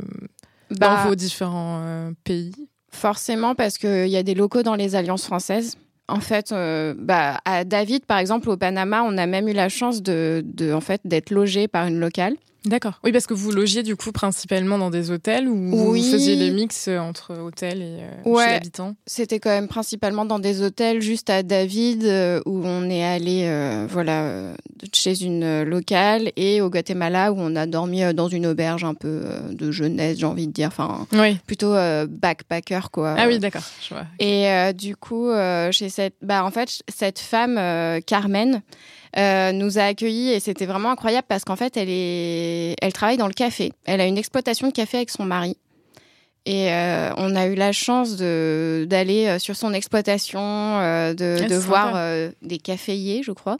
[0.70, 2.52] bah, dans vos différents euh, pays?
[2.90, 5.76] Forcément, parce qu'il y a des locaux dans les alliances françaises.
[6.08, 9.68] En fait, euh, bah, à David, par exemple, au Panama, on a même eu la
[9.68, 12.34] chance de, de en fait, d'être logé par une locale.
[12.68, 13.00] D'accord.
[13.02, 16.02] Oui, parce que vous logiez du coup principalement dans des hôtels ou Oui.
[16.02, 18.44] vous faisiez les mix euh, entre hôtels et euh, Ouais.
[18.44, 18.94] chez l'habitant?
[19.06, 23.44] C'était quand même principalement dans des hôtels, juste à David, euh, où on est allé
[23.46, 24.52] euh, voilà,
[24.92, 29.22] chez une locale, et au Guatemala, où on a dormi dans une auberge un peu
[29.50, 31.38] de jeunesse, j'ai envie de dire, enfin, Oui.
[31.46, 31.72] plutôt
[32.08, 33.14] backpacker, quoi.
[33.16, 33.62] Ah oui, d'accord.
[34.18, 35.30] Et du coup,
[35.70, 37.58] chez cette, bah en fait, cette femme
[38.06, 38.62] Carmen
[39.16, 43.16] euh, nous a accueillis et c'était vraiment incroyable parce qu'en fait, elle est, elle travaille
[43.16, 43.72] dans le café.
[43.84, 45.56] Elle a une exploitation de café avec son mari.
[46.46, 51.46] Et euh, on a eu la chance d'aller euh, sur son exploitation, euh, de, Ah,
[51.46, 53.58] de voir euh, des caféiers, je crois,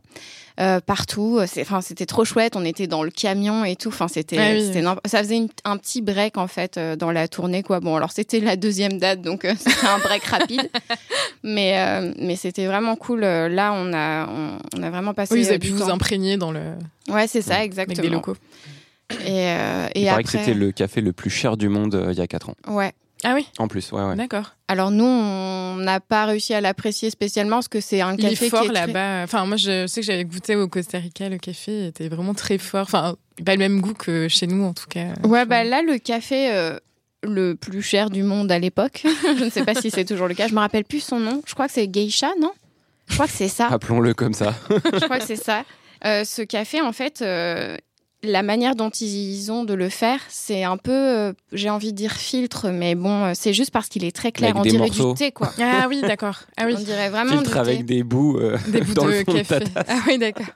[0.87, 1.39] partout.
[1.61, 2.57] Enfin, c'était trop chouette.
[2.57, 3.89] On était dans le camion et tout.
[3.91, 4.73] Enfin, c'était, Ah oui,
[5.05, 7.81] ça faisait une- un petit break en fait dans la tournée, quoi.
[7.81, 10.69] Bon, alors c'était la deuxième date, donc c'était un break rapide,
[11.43, 13.21] mais mais c'était vraiment cool.
[13.21, 15.35] Là, on a on, on a vraiment passé.
[15.35, 16.61] Oui, vous avez pu vous imprégner dans le...
[17.09, 18.03] Ouais, c'est ça, avec exactement.
[18.03, 18.37] des locaux.
[19.25, 21.95] Et, euh, et il paraît après, que c'était le café le plus cher du monde
[21.95, 22.55] euh, il y a 4 ans.
[22.69, 22.93] ouais.
[23.25, 24.15] Ah oui, En plus, ouais, ouais.
[24.15, 24.55] d'accord.
[24.69, 28.47] Alors nous, on n'a pas réussi à l'apprécier spécialement parce que c'est un Il café
[28.47, 29.25] est fort qui est très- là-bas.
[29.25, 32.59] Enfin, moi, je sais que j'avais goûté au Costa Rica, le café était vraiment très
[32.59, 32.83] fort.
[32.83, 35.07] Enfin, pas le même goût que chez nous, en tout cas.
[35.25, 36.79] Ouais, bah là, le café euh,
[37.25, 39.05] le plus cher du monde à l'époque,
[39.37, 41.43] je ne sais pas si c'est toujours le cas, je me rappelle plus son nom.
[41.45, 42.53] Je crois que c'est Geisha, non?
[43.09, 43.67] Je crois que c'est ça.
[43.67, 44.55] Appelons-le comme ça.
[44.71, 45.65] Je crois que c'est ça.
[46.05, 47.77] Euh, ce café, en fait, euh,
[48.25, 51.97] la manière dont ils ont de le faire, c'est un peu, euh, j'ai envie de
[51.97, 54.51] dire filtre, mais bon, euh, c'est juste parce qu'il est très clair.
[54.51, 55.13] Avec On des dirait morceaux.
[55.13, 55.53] du thé, quoi.
[55.61, 56.41] Ah oui, d'accord.
[56.57, 57.59] Ah oui, On dirait vraiment Filtre du thé.
[57.61, 59.73] avec des bouts euh, des bouts dans de le fond de ta café.
[59.87, 60.47] ah oui, d'accord.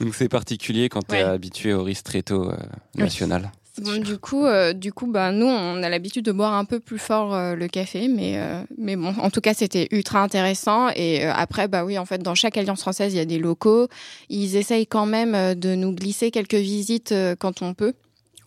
[0.00, 1.28] Donc c'est particulier quand tu es Ouais.
[1.28, 2.56] habitué au ristretto euh,
[2.96, 3.02] Oui.
[3.04, 3.50] national.
[3.78, 6.98] Du coup, euh, du coup, bah, nous, on a l'habitude de boire un peu plus
[6.98, 10.88] fort euh, le café, mais, euh, mais bon, en tout cas, c'était ultra intéressant.
[10.96, 13.38] Et euh, après, bah oui, en fait, dans chaque alliance française, il y a des
[13.38, 13.88] locaux.
[14.28, 17.94] Ils essayent quand même euh, de nous glisser quelques visites euh, quand on peut.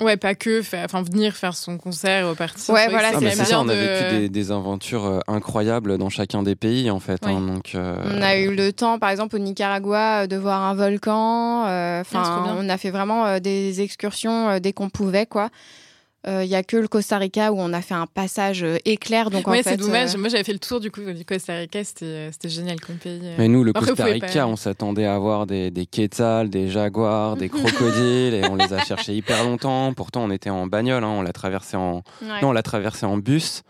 [0.02, 2.74] Ouais, pas que, enfin venir faire son concert et repartir.
[2.74, 5.98] Ouais, voilà, Ah, c'est même ça, on a de- vécu des, des aventures euh, incroyables
[5.98, 7.24] dans chacun des pays en fait.
[7.26, 7.32] Ouais.
[7.32, 10.62] hein, donc, euh, On a eu le temps, par exemple, au Nicaragua, euh, de voir
[10.62, 11.64] un volcan.
[11.66, 15.50] Ah, Enfin, on a fait vraiment euh, des excursions euh, dès qu'on pouvait, quoi.
[16.26, 19.30] Il y a que le Costa Rica où on a fait un passage euh, éclair,
[19.30, 19.72] donc ouais, en fait.
[19.72, 20.16] c'est dommage.
[20.16, 21.84] euh, Moi, j'avais fait le tour du coup du Costa Rica.
[21.84, 23.20] C'était euh, c'était génial comme pays.
[23.24, 23.36] euh.
[23.38, 26.70] Mais nous, le Après, Costa Rica, pas- on s'attendait à avoir des, des quetzals, des
[26.70, 29.94] jaguars, des crocodiles, et on les a cherchés hyper longtemps.
[29.94, 32.42] Pourtant, on était en bagnole, hein, on l'a traversé en, ouais.
[32.42, 33.64] non, on l'a traversé en bus.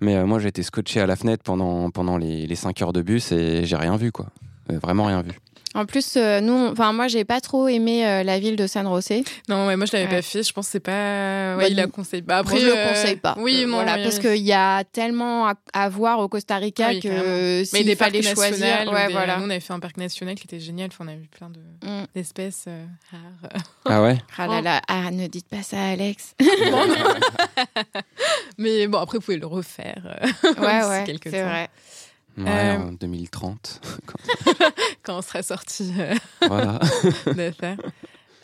[0.00, 2.92] Mais euh, moi, j'ai été scotché à la fenêtre pendant, pendant les, les 5 heures
[2.92, 4.26] de bus et j'ai rien vu, quoi.
[4.70, 5.32] Euh, vraiment rien vu.
[5.76, 8.86] En plus, euh, nous, enfin moi, j'ai pas trop aimé euh, la ville de San
[8.86, 9.22] José.
[9.48, 10.16] Non, ouais, moi je l'avais Ouais.
[10.16, 10.42] pas fait.
[10.42, 11.54] Je pense que c'est pas.
[11.56, 12.22] Ouais, Bah, il a nous- conseillé.
[12.22, 13.34] Bah, Après, je le euh, conseille pas.
[13.38, 14.22] Oui, Euh, non, voilà, oui, parce oui.
[14.22, 17.84] qu'il y a tellement à, à voir au Costa Rica Ah oui, que s'il Mais
[17.84, 19.36] des fallait choisir, ouais, des- voilà.
[19.36, 20.88] Nous, on avait fait un parc national qui était génial.
[20.92, 22.06] Enfin, on a vu plein de- Mm.
[22.14, 23.60] d'espèces euh, rares.
[23.84, 26.34] Ah ouais Ah là là, ah, ne dites pas ça, Alex.
[28.58, 30.02] Mais bon, après, vous pouvez le refaire
[30.42, 31.68] ouais, ouais, c'est vrai.
[32.38, 33.80] Ouais, Euh, en 2030.
[35.02, 36.14] quand on sera sorti euh,
[36.46, 36.78] voilà.
[37.34, 37.78] d'affaires.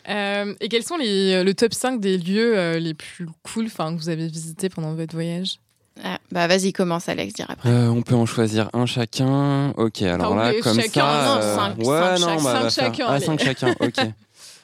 [0.09, 3.93] Euh, et quels sont les, le top 5 des lieux euh, les plus cool enfin,
[3.95, 5.59] que vous avez visités pendant votre voyage?
[6.03, 7.69] Ah, bah vas-y, commence, Alex, dire après.
[7.69, 9.69] Euh, on peut en choisir un chacun.
[9.77, 11.35] Ok, alors Ah là, comme chacun, ça.
[11.35, 13.99] non, cinq- ouais, cinq non, bah, cinq faire- chacun, Ah, cinq chacun, ok.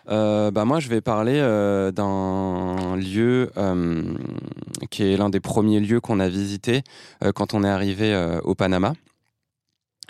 [0.10, 4.02] Euh, bah, moi, je vais parler euh, d'un lieu euh,
[4.90, 6.82] qui est l'un des premiers lieux qu'on a visité
[7.36, 8.94] quand on est arrivé au Panama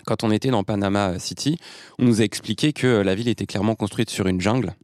[0.06, 1.58] quand on était dans Panama City,
[1.98, 4.74] on nous a expliqué que la ville était clairement construite sur une jungle.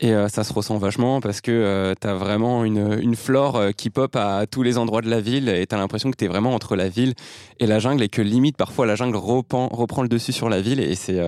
[0.00, 3.56] Et euh, ça se ressent vachement parce que euh, tu as vraiment une, une flore
[3.56, 6.16] euh, qui pop à tous les endroits de la ville et tu as l'impression que
[6.16, 7.14] tu es vraiment entre la ville
[7.58, 10.60] et la jungle et que limite parfois la jungle reprend, reprend le dessus sur la
[10.60, 11.20] ville et c'est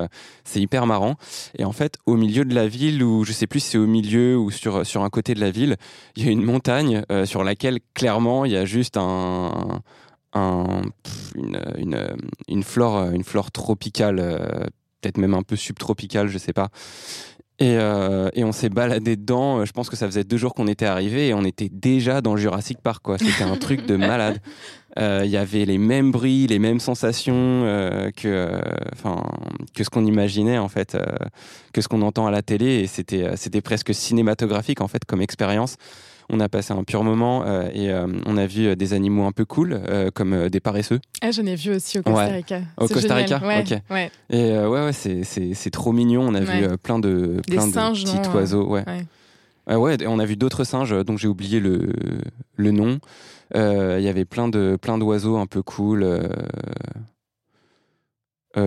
[0.45, 1.17] c'est hyper marrant.
[1.59, 3.89] Et en fait, au milieu de la ville, ou je sais plus si c'est au
[3.89, 5.77] milieu ou sur, sur un côté de la ville,
[6.15, 9.83] il y a une montagne sur laquelle clairement il y a juste un,
[10.33, 10.83] un
[11.35, 12.17] une, une,
[12.49, 14.17] une, flore, une flore tropicale,
[15.01, 16.71] peut-être même un peu subtropicale, je sais pas.
[17.61, 19.67] Et, euh, et, on s'est baladé dedans.
[19.67, 22.35] Je pense que ça faisait deux jours qu'on était arrivé et on était déjà dans
[22.35, 23.03] le Jurassic Park.
[23.03, 23.19] Quoi.
[23.19, 24.41] C'était un truc de malade.
[24.99, 28.61] Euh, il y avait les mêmes bruits, les mêmes sensations euh, que,
[28.93, 29.23] enfin,
[29.73, 30.99] que ce qu'on imaginait en fait,
[31.73, 32.81] que ce qu'on entend à la télé.
[32.81, 35.77] Et c'était, c'était presque cinématographique en fait comme expérience.
[36.33, 39.25] On a passé un pur moment euh, et euh, on a vu euh, des animaux
[39.25, 39.81] un peu cool,
[40.15, 41.01] comme des paresseux.
[41.23, 42.61] Ah, j'en ai vu aussi au Costa Rica.
[42.77, 43.75] Au Costa Rica Ok.
[43.91, 44.11] Ouais.
[44.31, 46.23] Et ouais, ouais c'est trop mignon.
[46.23, 48.69] On a vu plein de, plein de petits oiseaux.
[48.69, 48.85] Ouais.
[49.67, 50.07] ouais.
[50.07, 51.93] on a vu d'autres singes dont j'ai oublié le,
[52.57, 53.01] le nom.
[53.55, 56.07] Il y avait plein de plein d'oiseaux un peu cool,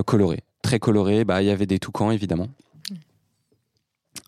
[0.05, 1.23] colorés, très colorés.
[1.23, 2.49] Bah, il y avait des toucans évidemment,
[2.91, 2.95] mm.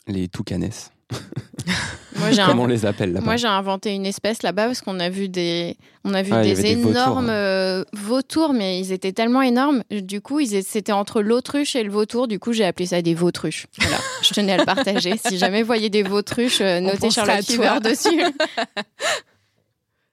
[0.07, 0.69] les toucanes.
[2.17, 3.25] Moi, Comme on les appelle là-bas.
[3.25, 6.41] Moi, j'ai inventé une espèce là-bas parce qu'on a vu des, on a vu ah,
[6.41, 8.53] des énormes euh, vautours.
[8.53, 9.83] mais ils étaient tellement énormes.
[9.89, 12.27] Du coup, c'était entre l'autruche et le vautour.
[12.27, 13.67] Du coup, j'ai appelé ça des vautruches.
[13.79, 15.13] Voilà, je tenais à le partager.
[15.25, 18.21] Si jamais vous voyez des vautruches, euh, notez Charlotte Fever dessus.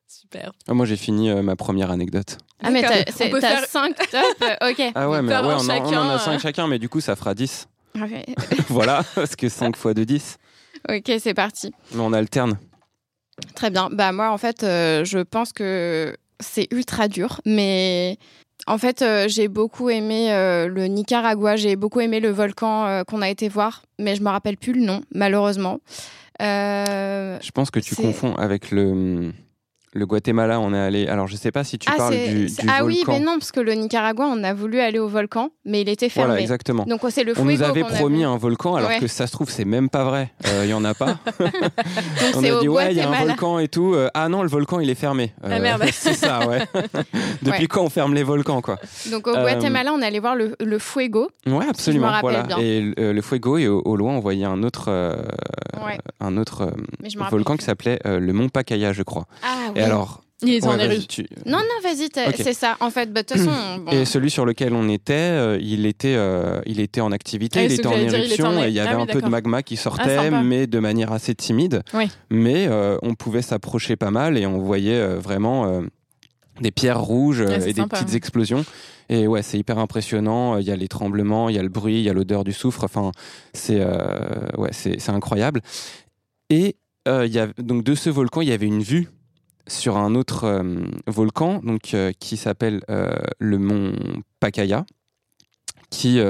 [0.08, 0.52] Super.
[0.66, 2.38] Ah, moi, j'ai fini euh, ma première anecdote.
[2.62, 3.66] Ah, mais t'as faire...
[3.66, 4.82] 5 top Ok.
[4.94, 7.68] Ah ouais, mais ouais, on, en, a 5 chacun, mais du coup, ça fera 10.
[8.68, 10.38] voilà, parce que 5 fois 2, 10.
[10.88, 11.72] Ok, c'est parti.
[11.96, 12.58] On alterne.
[13.54, 13.88] Très bien.
[13.90, 18.18] Bah moi, en fait, euh, je pense que c'est ultra dur, mais
[18.66, 23.22] en fait, euh, j'ai beaucoup aimé euh, le Nicaragua, j'ai beaucoup aimé le volcan qu'on
[23.22, 25.78] a été voir, mais je me rappelle plus le nom, malheureusement.
[26.40, 29.32] je pense que tu confonds avec le
[29.94, 31.07] le Guatemala, on est allé.
[31.07, 33.52] Alors, je sais pas si tu ah, parles du, du Ah oui, mais non, parce
[33.52, 36.28] que le Nicaragua, on a voulu aller au volcan, mais il était fermé.
[36.28, 36.85] Voilà, exactement.
[36.85, 39.66] Donc, c'est le On nous avait promis un volcan, alors que ça se trouve, c'est
[39.66, 40.31] même pas vrai.
[40.46, 41.18] Euh, il y en a pas.
[42.35, 43.92] on a dit, ouais, il y a un volcan et tout.
[43.94, 45.35] Euh, ah non, le volcan, il est fermé.
[45.42, 45.85] ah merde.
[45.92, 46.62] c'est ça, ouais.
[47.42, 48.78] Depuis quand on ferme les volcans, quoi?
[49.11, 51.28] Donc, au Guatemala, on allait voir le, le Fuego.
[51.46, 52.12] Ouais, absolument.
[52.22, 52.46] voilà.
[52.59, 54.90] Et le, Fuego, et au, loin, on voyait un autre,
[56.20, 56.72] un autre
[57.31, 59.26] volcan qui s'appelait le Mont Pacaya, je crois.
[59.42, 60.22] Ah, et alors,
[61.46, 62.76] non, non, vas-y, c'est ça.
[62.80, 63.84] En fait, bah, de toute façon.
[63.92, 67.64] Et celui sur lequel on était, euh, il, était euh, il était en activité, ah,
[67.64, 70.16] il, était en éruption, et il y avait ah un peu de magma qui sortait,
[70.16, 71.82] ah, mais de manière assez timide.
[72.30, 75.82] Mais euh, on pouvait s'approcher pas mal et on voyait vraiment
[76.60, 78.64] des pierres rouges et des petites explosions.
[79.08, 80.58] Et ouais, c'est hyper impressionnant.
[80.58, 82.52] Il y a les tremblements, il y a le bruit, il y a l'odeur du
[82.52, 82.84] soufre.
[82.84, 83.12] Enfin,
[83.52, 83.84] c'est
[84.56, 85.60] ouais, c'est incroyable.
[86.50, 89.08] Et il y a, donc de ce volcan, il y avait une vue
[89.66, 93.92] sur un autre euh, volcan donc, euh, qui s'appelle euh, le mont
[94.40, 94.85] Pacaya,
[95.90, 96.20] qui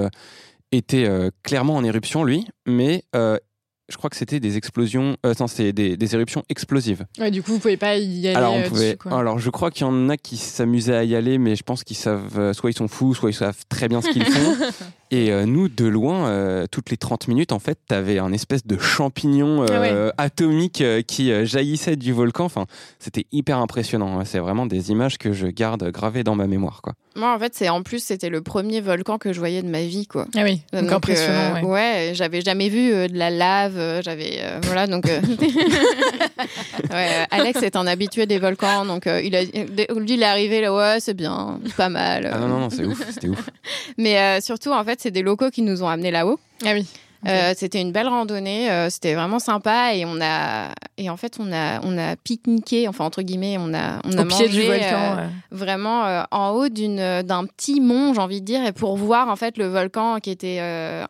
[0.73, 1.09] était
[1.45, 5.17] clairement en éruption, lui, mais je crois que c'était des explosions,
[5.47, 7.07] c'est des, éruptions explosives.
[7.19, 8.37] Ouais, du coup, vous pouvez pas y aller.
[8.37, 11.39] Alors, on pouvait, alors je crois qu'il y en a qui s'amusaient à y aller,
[11.39, 14.11] mais je pense qu'ils savent, soit ils sont fous, soit ils savent très bien ce
[14.11, 14.57] qu'ils font.
[15.13, 18.33] Et euh, nous, de loin, euh, toutes les 30 minutes, en fait, tu avais un
[18.33, 22.47] espèce de champignon euh, ah atomique qui jaillissait du volcan.
[22.47, 22.65] Enfin,
[22.99, 24.19] c'était hyper impressionnant.
[24.19, 24.25] Hein.
[24.25, 26.81] C'est vraiment des images que je garde gravées dans ma mémoire.
[26.81, 26.95] Quoi.
[27.15, 29.83] Moi, en fait, c'est en plus, c'était le premier volcan que je voyais de ma
[29.83, 30.07] vie.
[30.07, 30.25] Quoi.
[30.35, 31.57] Ah oui, donc, impressionnant.
[31.57, 34.01] ouais, ouais j'avais jamais vu de la lave.
[34.03, 34.41] J'avais.
[34.63, 35.05] voilà, donc.
[37.31, 38.87] Alex est un habitué des volcans.
[38.87, 42.31] Donc, il a, lui, il est arrivé là, ouais, c'est bien, pas mal.
[42.33, 43.05] Ah non, non, non c'est ouf.
[43.11, 43.51] C'était ouf.
[43.99, 46.39] Mais surtout, en fait, c'est des locaux qui nous ont amenés là-haut.
[46.65, 46.87] Ah oui.
[47.25, 51.37] Euh, c'était une belle randonnée, euh, c'était vraiment sympa et on a et en fait
[51.39, 55.19] on a on a pique-niqué, enfin entre guillemets, on a on a mangé du volcan,
[55.19, 59.29] euh, vraiment en haut d'une d'un petit mont, j'ai envie de dire, et pour voir
[59.29, 60.61] en fait le volcan qui était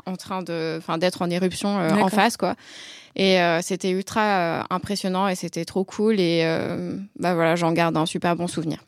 [0.05, 2.57] en train de enfin d'être en éruption en face quoi.
[3.17, 6.45] Et c'était ultra impressionnant et c'était trop cool et
[7.19, 8.81] bah voilà, j'en garde un super bon souvenir.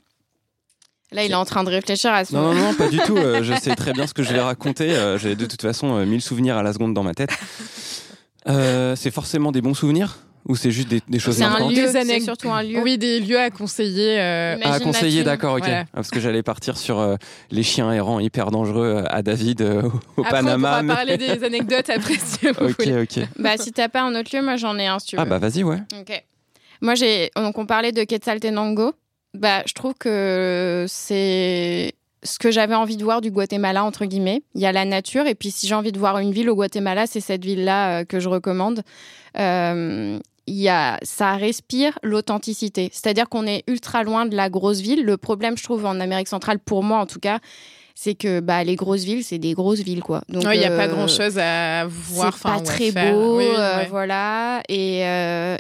[1.15, 3.17] Là, il est en train de réfléchir à ce Non, non, non, pas du tout.
[3.17, 4.91] Euh, je sais très bien ce que je vais raconter.
[4.91, 7.31] Euh, j'ai de toute façon euh, mille souvenirs à la seconde dans ma tête.
[8.47, 12.21] c'est forcément des bons souvenirs ou c'est juste des, des choses C'est un lieu, c'est
[12.21, 12.83] surtout un lieu.
[12.83, 14.21] Oui, des lieux à conseiller.
[14.21, 15.71] À conseiller, d'accord, ok.
[15.93, 17.17] Parce que j'allais partir sur
[17.51, 19.63] les chiens errants hyper dangereux à David
[20.17, 20.79] au Panama.
[20.79, 23.25] On pourra parler des anecdotes après si vous Ok, ok.
[23.39, 25.39] Bah, si t'as pas un autre lieu, moi j'en ai un si tu Ah, bah
[25.39, 25.79] vas-y, ouais.
[25.99, 26.25] Ok.
[26.81, 28.93] Moi, j'ai donc on parlait de Quetzaltenango.
[29.35, 31.93] Bah, je trouve que c'est
[32.23, 34.43] ce que j'avais envie de voir du Guatemala entre guillemets.
[34.55, 36.55] Il y a la nature et puis si j'ai envie de voir une ville au
[36.55, 38.83] Guatemala, c'est cette ville-là euh, que je recommande.
[39.39, 42.91] Euh, il y a, ça respire l'authenticité.
[42.93, 45.05] C'est-à-dire qu'on est ultra loin de la grosse ville.
[45.05, 47.39] Le problème, je trouve, en Amérique centrale, pour moi en tout cas,
[47.95, 50.23] c'est que bah, les grosses villes, c'est des grosses villes, quoi.
[50.29, 52.35] Donc, il n'y a pas grand-chose à voir.
[52.37, 53.41] C'est pas très beau,
[53.89, 54.63] voilà.
[54.69, 54.99] Et,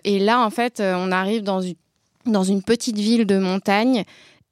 [0.04, 1.76] et là, en fait, on arrive dans une,
[2.26, 4.04] dans une petite ville de montagne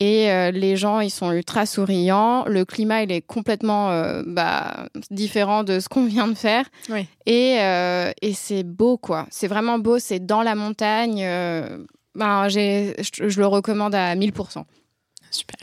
[0.02, 2.44] et euh, les gens, ils sont ultra souriants.
[2.46, 6.64] Le climat, il est complètement euh, bah, différent de ce qu'on vient de faire.
[7.24, 9.28] Et, euh, et c'est beau, quoi.
[9.30, 10.00] C'est vraiment beau.
[10.00, 11.18] C'est dans la montagne.
[12.16, 14.64] ben, je, je, le recommande à 1000%.
[15.30, 15.60] Super.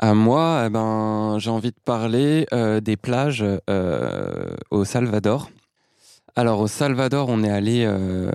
[0.00, 2.46] à moi, eh ben, j'ai envie de parler
[2.82, 3.42] des plages
[4.70, 5.48] au Salvador.
[6.36, 8.30] Alors au Salvador, on est allé euh,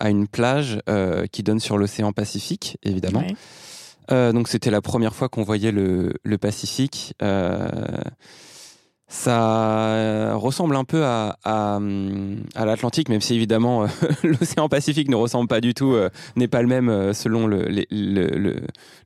[0.00, 3.22] à une plage euh, qui donne sur l'océan Pacifique, évidemment.
[4.10, 7.14] Euh, donc c'était la première fois qu'on voyait le, le Pacifique.
[9.10, 11.78] Ça ressemble un peu à, à,
[12.54, 13.86] à l'Atlantique, même si évidemment
[14.22, 15.96] l'océan Pacifique ne ressemble pas du tout,
[16.36, 18.56] n'est pas le même selon le, le, le,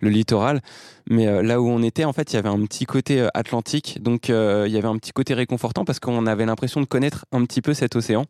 [0.01, 0.61] le littoral.
[1.09, 4.29] Mais là où on était, en fait, il y avait un petit côté atlantique, donc
[4.29, 7.61] il y avait un petit côté réconfortant parce qu'on avait l'impression de connaître un petit
[7.61, 8.25] peu cet océan.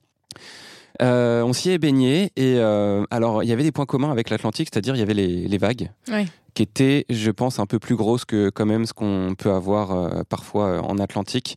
[1.01, 4.29] Euh, on s'y est baigné et euh, alors il y avait des points communs avec
[4.31, 7.79] l'Atlantique, c'est-à-dire il y avait les, les vagues oui qui était, je pense, un peu
[7.79, 11.57] plus grosse que quand même ce qu'on peut avoir euh, parfois euh, en Atlantique.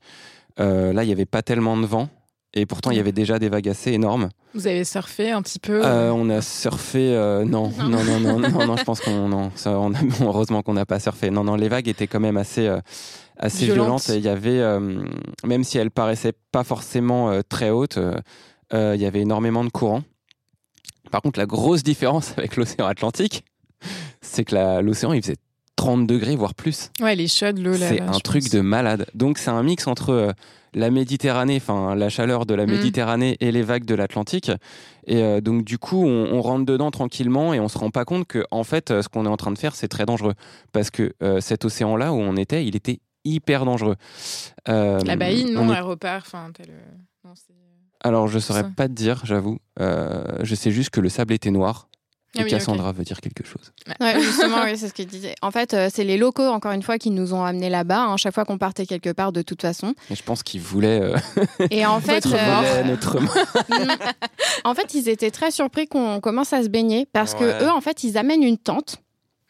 [0.59, 2.09] Euh, là, il n'y avait pas tellement de vent.
[2.55, 4.29] Et pourtant, il y avait déjà des vagues assez énormes.
[4.53, 7.11] Vous avez surfé un petit peu On a surfé,
[7.45, 10.73] non, non, non, non, non, non, je pense qu'on, non, ça, on a, heureusement qu'on
[10.73, 11.29] n'a pas surfé.
[11.31, 12.73] Non, non, les vagues étaient quand même assez,
[13.37, 14.07] assez violentes.
[14.07, 14.63] il y avait,
[15.43, 17.99] même si elles paraissaient pas forcément très hautes,
[18.71, 20.03] il y avait énormément de courants.
[21.11, 23.45] Par contre, la grosse différence avec l'océan Atlantique,
[24.21, 25.37] c'est que l'océan, il faisait
[25.75, 26.91] 30 degrés, voire plus.
[27.01, 27.89] Ouais, les chaudes, l'eau là.
[27.89, 29.05] C'est un truc de malade.
[29.13, 30.31] Donc, c'est un mix entre euh,
[30.75, 32.69] la Méditerranée, enfin, la chaleur de la mm.
[32.69, 34.51] Méditerranée et les vagues de l'Atlantique.
[35.07, 38.27] Et euh, donc, du coup, on, rentre dedans tranquillement et on se rend pas compte
[38.27, 40.33] que, en fait, euh, ce qu'on est en train de faire, c'est très dangereux.
[40.73, 43.95] Parce que cet océan-là où on était, il était hyper dangereux.
[44.67, 45.79] la baïne, non, est...
[45.79, 46.27] repart.
[46.27, 46.51] Enfin,
[48.01, 49.57] alors, je saurais pas te dire, j'avoue.
[49.79, 51.87] je sais juste que le sable était noir
[52.35, 53.71] et ah Cassandra veut dire quelque chose.
[54.01, 55.35] Ouais, justement, oui, c'est ce que je disais.
[55.41, 58.17] En fait, euh, c'est les locaux, encore une fois, qui nous ont amenés là-bas, hein,
[58.17, 59.93] chaque fois qu'on partait quelque part, de toute façon.
[60.09, 61.01] Et je pense qu'ils voulaient.
[61.01, 61.17] Euh,
[61.71, 62.83] et en fait, euh...
[62.83, 63.19] notre
[64.63, 67.81] en fait, ils étaient très surpris qu'on commence à se baigner parce que eux, en
[67.81, 69.01] fait, ils amènent une tente.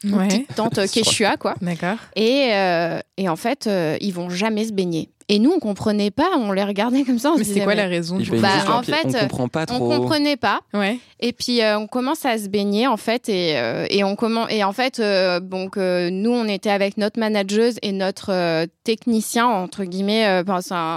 [0.05, 0.27] Une ouais.
[0.27, 1.55] petite tente Quechua, quoi.
[1.61, 1.97] D'accord.
[2.15, 5.09] Et, euh, et en fait, ils vont jamais se baigner.
[5.27, 7.33] Et nous, on comprenait pas, on les regardait comme ça.
[7.35, 9.91] mais c'est quoi la raison du bah, En fait, on comprend pas trop.
[9.91, 10.61] On comprenait pas.
[10.73, 10.99] Ouais.
[11.19, 14.51] Et puis euh, on commence à se baigner en fait, et, euh, et on commence
[14.51, 19.83] et en fait, euh, donc nous, on était avec notre manageuse et notre technicien entre
[19.85, 20.43] guillemets.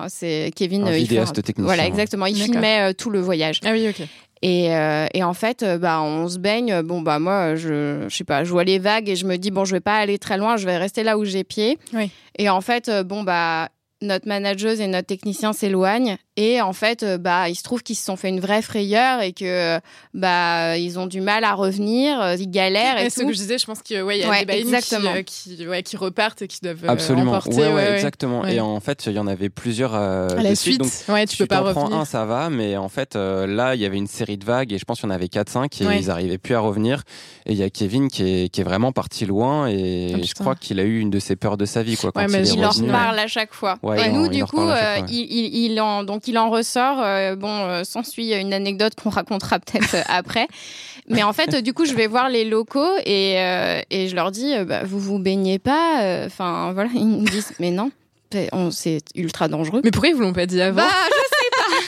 [0.09, 0.87] c'est Kevin.
[0.87, 1.65] Un vidéaste technicien.
[1.65, 2.27] Voilà, exactement.
[2.27, 3.61] Il filmait tout le voyage.
[3.65, 4.07] Ah oui, ok.
[4.43, 4.67] Et,
[5.15, 6.83] et, en fait, bah, on se baigne.
[6.83, 9.51] Bon, bah, moi, je, je sais pas, je vois les vagues et je me dis,
[9.51, 11.79] bon, je vais pas aller très loin, je vais rester là où j'ai pied.
[11.93, 12.11] Oui.
[12.39, 13.69] Et en fait, bon, bah,
[14.01, 17.97] notre manageuse et notre technicien s'éloignent et en fait euh, bah il se trouve qu'ils
[17.97, 19.81] se sont fait une vraie frayeur et que
[20.15, 23.39] bah ils ont du mal à revenir euh, ils galèrent et, et ce que je
[23.39, 24.77] disais je pense qu'il ouais, y a des baïnes
[25.25, 27.33] qui, qui, ouais, qui, repartent et qui doivent euh, absolument.
[27.33, 28.47] emporter, ouais, ouais, exactement.
[28.47, 31.43] Et en fait il y en avait plusieurs à la suite, donc ouais tu, tu
[31.43, 34.07] peux pas revenir prends un ça va mais en fait là il y avait une
[34.07, 36.55] série de vagues et je pense qu'il y en avait 4-5 et ils arrivaient plus
[36.55, 37.03] à revenir.
[37.47, 40.35] Et il y a Kevin qui est, qui est vraiment parti loin et oh, je
[40.35, 42.55] crois qu'il a eu une de ses peurs de sa vie quoi quand il, il,
[42.55, 43.79] il en reparle à chaque fois.
[43.97, 44.69] Et nous du coup
[45.09, 49.95] il en donc il en ressort euh, bon, euh, s'ensuit une anecdote qu'on racontera peut-être
[49.95, 50.47] euh, après.
[51.09, 53.37] Mais en fait, du coup, je vais voir les locaux et,
[53.91, 57.71] et je leur dis, bah, vous vous baignez pas Enfin, voilà, ils me disent, mais
[57.71, 57.91] non,
[58.71, 59.81] c'est ultra dangereux.
[59.85, 60.83] Mais pourquoi ils vous l'ont pas dit avant?
[60.83, 60.91] Bah,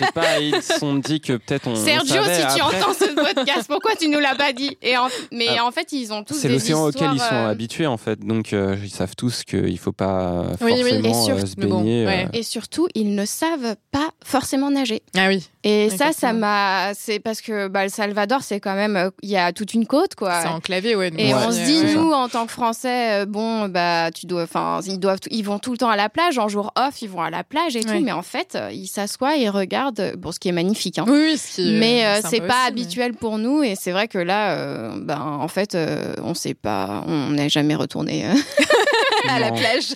[0.04, 1.76] sais pas, ils se sont dit que peut-être on.
[1.76, 2.82] Sergio, on savait, si tu après...
[2.82, 5.08] entends ce podcast, pourquoi tu nous l'as pas dit Et en...
[5.32, 6.34] Mais ah, en fait, ils ont tous.
[6.34, 7.50] C'est l'océan auquel ils sont euh...
[7.50, 8.20] habitués, en fait.
[8.20, 11.08] Donc, euh, ils savent tous qu'il faut pas oui, forcément oui.
[11.08, 11.36] Et sur...
[11.36, 12.04] euh, se baigner.
[12.04, 12.28] Bon, ouais.
[12.32, 15.02] Et surtout, ils ne savent pas forcément nager.
[15.16, 15.48] Ah oui.
[15.64, 16.12] Et Exactement.
[16.12, 16.94] ça, ça m'a.
[16.94, 19.10] C'est parce que bah, le Salvador, c'est quand même.
[19.22, 20.42] Il y a toute une côte, quoi.
[20.42, 21.10] C'est enclavé, ouais.
[21.18, 21.40] Et ouais.
[21.46, 24.44] on se dit, nous, en tant que Français, bon, bah, tu dois.
[24.44, 25.18] Enfin, ils doivent.
[25.30, 26.38] Ils vont tout le temps à la plage.
[26.38, 28.00] En jour off, ils vont à la plage et tout.
[28.00, 29.89] Mais en fait, ils s'assoient et regardent.
[30.18, 30.98] Bon, ce qui est magnifique.
[30.98, 31.04] Hein.
[31.06, 33.18] Oui, oui qui, mais euh, c'est pas aussi, habituel mais...
[33.18, 37.04] pour nous et c'est vrai que là, euh, ben en fait, euh, on sait pas,
[37.06, 38.24] on n'est jamais retourné.
[39.28, 39.94] à la plage.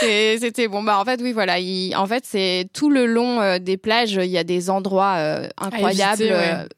[0.40, 0.82] C'était bon.
[0.82, 1.56] Bah en fait oui voilà.
[1.96, 4.12] en fait c'est tout le long euh, des plages.
[4.12, 6.24] Il y a des endroits euh, incroyables.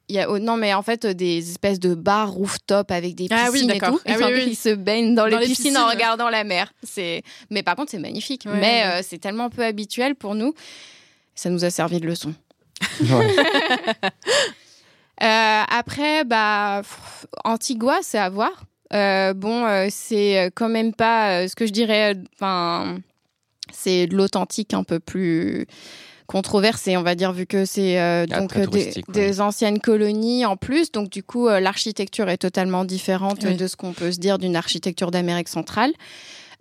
[0.08, 3.28] Il y a oh, non mais en fait des espèces de bars rooftop avec des
[3.30, 4.00] ah piscines et tout.
[4.06, 6.72] Ah et ils se baignent dans, les, piscines, en regardant la mer.
[6.82, 8.46] C'est mais par contre c'est magnifique.
[8.46, 10.54] mais c'est tellement peu habituel pour nous.
[11.36, 12.34] Ça nous a servi de leçon.
[15.22, 16.82] Euh, après, bah,
[17.42, 18.66] Antigua, c'est à voir.
[18.92, 22.16] Euh, bon, euh, c'est quand même pas ce que je dirais.
[22.34, 22.98] Enfin,
[23.72, 25.66] c'est de l'authentique un peu plus
[26.26, 28.58] controversé, on va dire, vu que c'est ah, donc
[29.08, 30.92] des, anciennes colonies en plus.
[30.92, 35.10] Donc, du coup, l'architecture est totalement différente de ce qu'on peut se dire d'une architecture
[35.10, 35.94] d'Amérique centrale.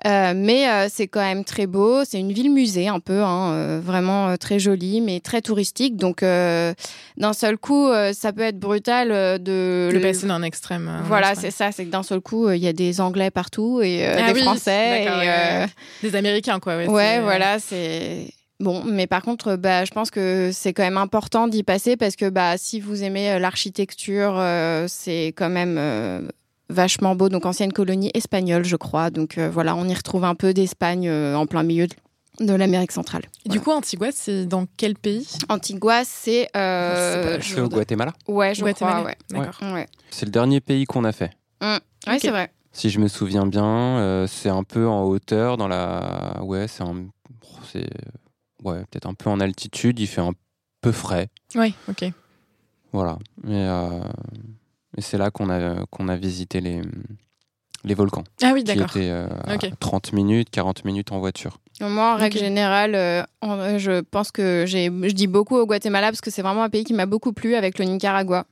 [0.05, 2.03] Euh, mais euh, c'est quand même très beau.
[2.05, 5.95] C'est une ville musée un peu, hein, euh, vraiment très jolie, mais très touristique.
[5.97, 9.09] Donc d'un seul coup, ça peut être brutal
[9.41, 10.91] de le passer d'un extrême.
[11.05, 11.71] Voilà, c'est ça.
[11.71, 15.05] C'est que d'un seul coup, il y a des Anglais partout et ah des Français,
[15.05, 16.77] et, des Américains quoi.
[16.77, 18.27] Ouais, ouais voilà, c'est.
[18.61, 22.15] Bon, mais par contre, bah, je pense que c'est quand même important d'y passer parce
[22.15, 24.41] que bah, si vous aimez l'architecture,
[24.87, 26.31] c'est quand même
[26.69, 29.09] vachement beau, donc ancienne colonie espagnole, je crois.
[29.09, 31.87] Donc euh, voilà, on y retrouve un peu d'Espagne euh, en plein milieu
[32.39, 33.23] de, l'Amérique centrale.
[33.45, 35.27] Du coup, Antigua, c'est dans quel pays?
[35.49, 36.49] Antigua, c'est.
[36.55, 39.15] Euh, c'est au Guatemala Ouais, je crois, ouais.
[39.33, 39.87] ouais.
[40.09, 41.31] C'est le dernier pays qu'on a fait.
[41.61, 41.77] Mmh.
[42.07, 42.51] Ouais, c'est vrai.
[42.71, 46.39] Si je me souviens bien, c'est un peu en hauteur, dans la.
[46.43, 47.07] Ouais, c'est un.
[47.71, 47.89] C'est.
[48.63, 50.33] Ouais, peut-être un peu en altitude, il fait un
[50.81, 51.27] peu frais.
[51.55, 52.11] Oui, ok.
[52.91, 53.17] Voilà.
[53.43, 53.65] Mais.
[54.97, 56.81] Et c'est là qu'on a, qu'on a visité les,
[57.85, 58.23] les volcans.
[58.41, 58.91] Ah oui, d'accord.
[58.91, 61.59] Qui étaient 30 euh, minutes, 40 minutes en voiture.
[61.81, 63.23] Moi, en règle générale, euh,
[63.77, 66.83] je pense que j'ai, je dis beaucoup au Guatemala parce que c'est vraiment un pays
[66.83, 68.45] qui m'a beaucoup plu avec le Nicaragua.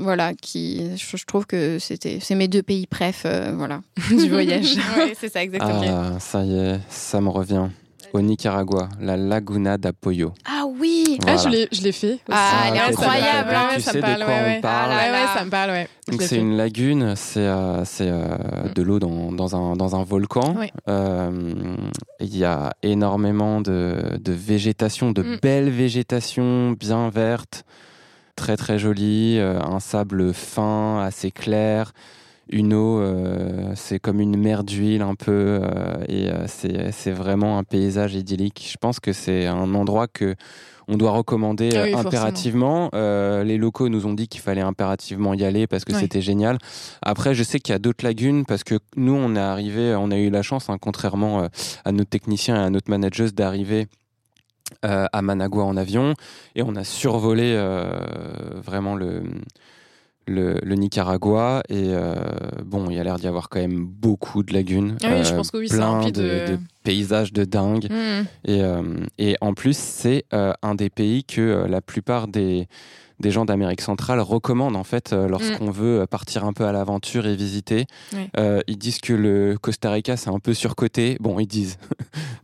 [0.00, 4.76] Voilà, qui, je, trouve que c'était, c'est mes deux pays préf, euh, voilà, du voyage.
[4.98, 5.80] oui, c'est ça, exactement.
[5.86, 7.68] Ah, ça y est, ça me revient
[8.16, 10.32] au Nicaragua, la Laguna d'Apoyo.
[10.46, 12.18] Ah oui ah, Je l'ai fait.
[12.30, 15.44] Ah, elle est incroyable hein, Tu ça sais parle, de quoi on parle ah, ça
[15.44, 18.72] me parle, Donc c'est une lagune, c'est euh, euh, mm.
[18.74, 20.54] de l'eau dans, dans, un, dans un volcan.
[20.88, 21.76] Euh,
[22.20, 25.38] il y a énormément de, de végétation, de mm.
[25.42, 27.64] belle végétation bien verte,
[28.34, 31.92] très très jolie, un sable fin, assez clair
[32.48, 37.58] une eau, euh, c'est comme une mer d'huile un peu, euh, et euh, c'est vraiment
[37.58, 38.68] un paysage idyllique.
[38.70, 40.36] Je pense que c'est un endroit que
[40.88, 42.90] on doit recommander ah impérativement.
[42.92, 46.58] les locaux nous ont dit qu'il fallait impérativement y aller parce que c'était génial.
[47.02, 50.12] Après, je sais qu'il y a d'autres lagunes parce que nous, on est arrivé, on
[50.12, 51.48] a eu la chance, hein, contrairement
[51.84, 53.88] à notre technicien et à notre manageuse, d'arriver.
[54.82, 56.14] à Managua en avion
[56.54, 57.56] et on a survolé
[58.64, 59.24] vraiment le,
[60.26, 62.14] le, Nicaragua et euh,
[62.64, 65.34] bon, il y a l'air d'y avoir quand même beaucoup de lagunes, ah oui, je
[65.34, 66.58] pense que oui, plein de, de...
[66.82, 67.88] paysages de dingue.
[67.90, 68.24] Mmh.
[68.44, 68.82] Et, euh,
[69.18, 72.68] et, en plus, c'est euh, un des pays que la plupart des
[73.20, 75.72] des gens d'Amérique centrale recommandent en fait euh, lorsqu'on mm.
[75.72, 77.86] veut euh, partir un peu à l'aventure et visiter.
[78.38, 81.16] Euh, ils disent que le Costa Rica c'est un peu surcoté.
[81.20, 81.78] Bon, ils disent.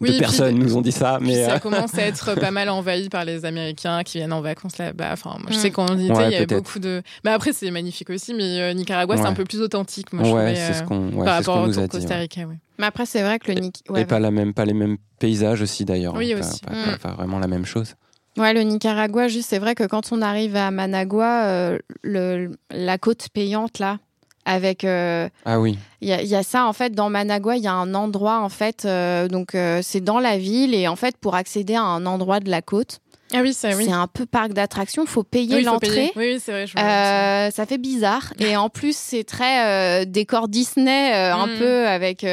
[0.01, 3.09] Oui, Deux personnes nous ont dit ça, mais ça commence à être pas mal envahi
[3.09, 5.11] par les Américains qui viennent en vacances là-bas.
[5.13, 5.73] Enfin, moi, je sais mm.
[5.73, 7.03] qu'en il y avait beaucoup de.
[7.25, 8.35] Mais après, c'est magnifique aussi.
[8.35, 10.13] Mais Nicaragua, c'est un peu plus authentique.
[10.13, 12.41] Moi, ouais, c'est ce qu'on par rapport au Costa Rica.
[12.79, 14.01] Mais après, c'est vrai que le Nicaragua.
[14.01, 16.15] et pas la même, pas les mêmes paysages aussi d'ailleurs.
[16.17, 16.61] Oui, aussi.
[16.69, 16.99] Mm.
[16.99, 17.95] pas vraiment la même chose.
[18.39, 22.97] Ouais, le Nicaragua, juste, c'est vrai que quand on arrive à Managua, euh, le, la
[22.97, 23.99] côte payante, là,
[24.47, 24.85] avec.
[24.85, 25.79] Euh, ah oui.
[26.01, 28.49] Il y, y, a ça, en fait, dans Managua, il y a un endroit, en
[28.49, 32.41] fait, euh, donc c'est dans la ville, et en fait, pour accéder à un endroit
[32.41, 33.01] de la côte,
[33.35, 33.91] ah oui, c'est oui.
[33.91, 35.07] un peu parc d'attractions.
[35.07, 36.13] Faut payer l'entrée.
[36.17, 36.65] Oui, c'est vrai.
[36.79, 38.33] Euh, ça fait bizarre.
[38.39, 41.59] Et en plus, c'est très euh, décor Disney, euh, un mm.
[41.59, 42.27] peu avec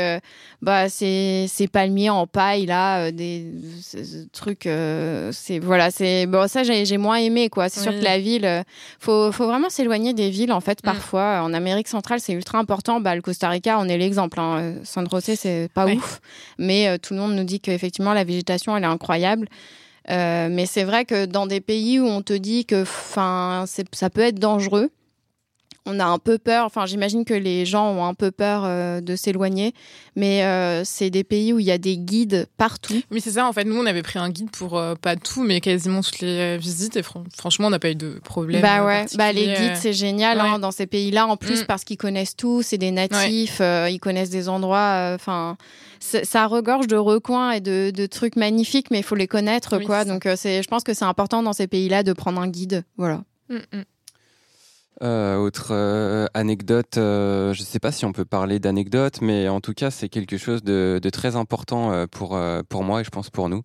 [0.62, 3.45] bah ces, ces palmiers en paille là, des
[4.33, 4.67] trucs.
[5.31, 7.69] c'est voilà, c'est bon ça j'ai moins aimé quoi.
[7.69, 8.63] C'est sûr que la ville,
[8.99, 10.79] faut faut vraiment s'éloigner des villes en fait.
[10.79, 10.85] Mm.
[10.85, 12.99] Parfois, en Amérique centrale, c'est ultra important.
[12.99, 14.39] Bah le Costa Rica, on est l'exemple.
[14.39, 14.75] Hein.
[14.83, 16.19] San José, c'est pas ouf,
[16.57, 19.47] mais tout le monde nous dit qu'effectivement la végétation, elle est incroyable.
[20.10, 24.22] Euh, mais c'est vrai que dans des pays où on te dit que ça peut
[24.22, 24.89] être dangereux,
[25.89, 29.02] on a un peu peur, enfin j'imagine que les gens ont un peu peur euh,
[29.02, 29.73] de s'éloigner,
[30.15, 33.02] mais euh, c'est des pays où il y a des guides partout.
[33.12, 35.62] Oui c'est ça, en fait nous on avait pris un guide pour pas tout, mais
[35.62, 38.62] quasiment toutes les visites et franchement on n'a pas eu de problème.
[38.62, 41.65] Bah ouais, bah les guides c'est génial hein, dans ces pays-là en plus mm.
[41.65, 45.58] parce qu'ils connaissent tout, c'est des natifs, ils connaissent des endroits, enfin
[46.00, 50.06] ça regorge de recoins et de, trucs magnifiques, mais il faut les connaître, quoi.
[50.06, 52.83] Donc, euh, c'est, je pense que c'est important dans ces pays-là de prendre un guide.
[52.98, 53.23] Voilà.
[53.50, 53.83] Mm, mm.
[55.02, 59.47] Euh, autre euh, anecdote, euh, je ne sais pas si on peut parler d'anecdote, mais
[59.47, 63.00] en tout cas, c'est quelque chose de, de très important euh, pour, euh, pour moi
[63.02, 63.63] et je pense pour nous.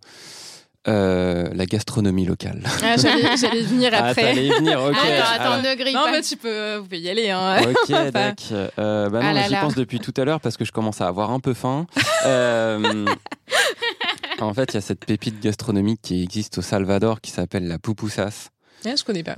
[0.86, 2.62] Euh, la gastronomie locale.
[2.82, 4.36] Ah, J'allais venir Ah, après.
[4.36, 4.94] y venir, ok.
[4.94, 6.10] attends, attends, ne grille non, pas.
[6.12, 7.30] mais tu peux, vous pouvez y aller.
[7.30, 7.56] Hein.
[7.62, 8.68] Ok, d'accord.
[8.78, 11.00] Euh, bah non, Ah mais j'y pense depuis tout à l'heure parce que je commence
[11.00, 11.86] à avoir un peu faim.
[12.26, 13.04] Euh,
[14.40, 17.78] en fait, il y a cette pépite gastronomique qui existe au Salvador qui s'appelle la
[17.78, 18.48] pupusas.
[18.86, 19.36] Ah, je connais pas.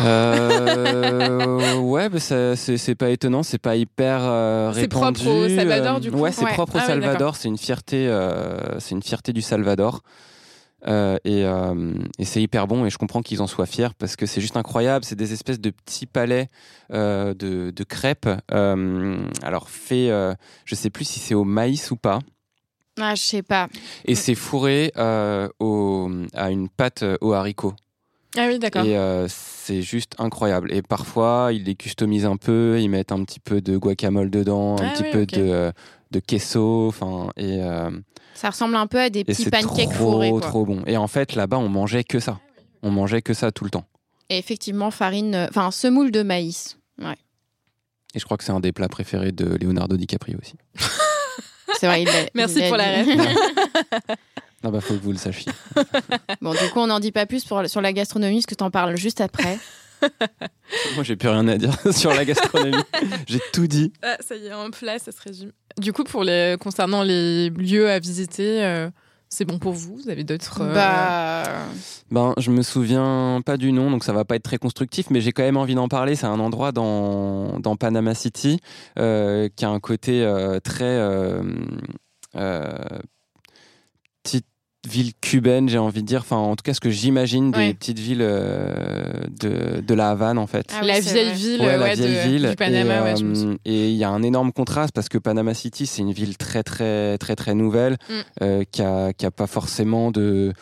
[0.00, 5.20] Euh, ouais, c'est c'est pas étonnant, c'est pas hyper euh, C'est répandu.
[5.24, 6.52] propre au Salvador, Euh, du coup Ouais, c'est Ouais.
[6.52, 7.36] propre au Ah Salvador.
[7.36, 10.02] c'est une fierté, euh, c'est une fierté du Salvador.
[10.86, 11.42] Et
[12.18, 14.56] et c'est hyper bon et je comprends qu'ils en soient fiers parce que c'est juste
[14.56, 15.04] incroyable.
[15.04, 16.48] C'est des espèces de petits palais
[16.90, 18.28] de, de crêpes.
[18.50, 20.08] alors fait,
[20.64, 22.20] je sais plus si c'est au maïs ou pas.
[23.00, 23.68] Ah, je sais pas.
[24.04, 24.92] Et c'est fourré
[25.58, 27.74] au, à une pâte aux haricots.
[28.36, 28.84] Ah oui, d'accord.
[28.84, 30.72] Et euh, c'est juste incroyable.
[30.72, 34.76] Et parfois, ils les customisent un peu, ils mettent un petit peu de guacamole dedans,
[34.78, 35.72] un Ah petit oui, peu de,
[36.10, 37.90] de queso, enfin, et, euh,
[38.34, 40.30] Ça ressemble un peu à des et petits c'est pancakes trop, fourrés.
[40.30, 40.40] Quoi.
[40.40, 40.82] trop bon.
[40.86, 42.38] Et en fait, là-bas, on mangeait que ça.
[42.82, 43.84] On mangeait que ça tout le temps.
[44.28, 46.78] Et effectivement, farine, euh, enfin, semoule de maïs.
[48.14, 50.54] Et je crois que c'est un des plats préférés de Leonardo DiCaprio aussi.
[51.78, 53.06] C'est vrai, il l'a- Merci il pour la ref.
[54.66, 55.52] Ah bah, faut que vous le sachiez.
[56.42, 58.70] Bon, du coup, on n'en dit pas plus pour, sur la gastronomie, parce que t'en
[58.70, 59.58] parles juste après.
[60.94, 62.82] Moi, j'ai plus rien à dire sur la gastronomie.
[63.28, 63.92] j'ai tout dit.
[64.02, 65.52] Ah, ça y est, un plat, ça se résume.
[65.78, 68.90] Du coup, pour les, concernant les lieux à visiter, euh,
[69.28, 69.96] c'est bon pour vous?
[70.02, 70.60] Vous avez d'autres.
[70.62, 71.44] euh, Bah,
[72.10, 75.20] Ben, je me souviens pas du nom, donc ça va pas être très constructif, mais
[75.20, 76.16] j'ai quand même envie d'en parler.
[76.16, 78.60] C'est un endroit dans, dans Panama City
[78.98, 80.98] euh, qui a un côté euh, très
[84.86, 86.20] ville cubaine, j'ai envie de dire.
[86.20, 87.74] Enfin, en tout cas, ce que j'imagine des Ouais.
[87.74, 90.66] petites villes euh, de, de la Havane, en fait.
[90.74, 91.34] Ah oui, la vieille vrai.
[91.34, 92.50] ville, Ouais, la ouais, vieille de- ville.
[92.50, 95.86] du Panama, et, euh, et il y a un énorme contraste parce que Panama City,
[95.86, 98.12] c'est une ville très, très, très, très nouvelle, Mm.
[98.42, 100.52] euh, qui a, qui a pas forcément de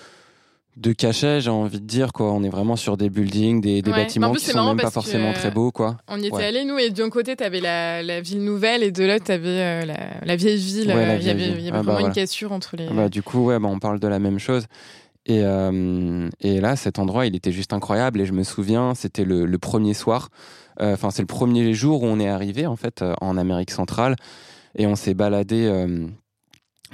[0.77, 2.33] de cachet, j'ai envie de dire quoi.
[2.33, 3.91] On est vraiment sur des buildings, des, Ouais.
[3.93, 5.97] Bâtiments plus, qui sont même pas forcément très beaux quoi.
[6.09, 6.45] On y était Ouais.
[6.47, 9.85] allés, nous, et d'un côté, t'avais la, la ville nouvelle, et de l'autre, t'avais euh,
[9.85, 10.89] la, la vieille ville.
[10.89, 11.55] Ouais, la euh, Il y avait, ville.
[11.59, 12.89] il y avait Ah bah vraiment une cassure entre les.
[12.89, 14.67] Bah, du coup, ouais, bah, on parle de la même chose.
[15.27, 18.21] Et, euh, et là, cet endroit, il était juste incroyable.
[18.21, 20.29] Et je me souviens, c'était le, le premier soir.
[20.81, 24.17] Euh, Enfin, c'est le premier jour où on est arrivé en fait en Amérique centrale.
[24.77, 25.71] Et on s'est baladé.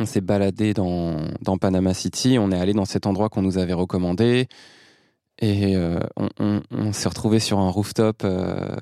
[0.01, 1.19] On s'est baladé dans,
[1.61, 2.39] Panama City.
[2.41, 4.49] On est allé dans cet endroit qu'on nous avait recommandé.
[5.43, 6.01] Et euh,
[6.39, 8.77] on, s'est retrouvé sur un rooftop euh,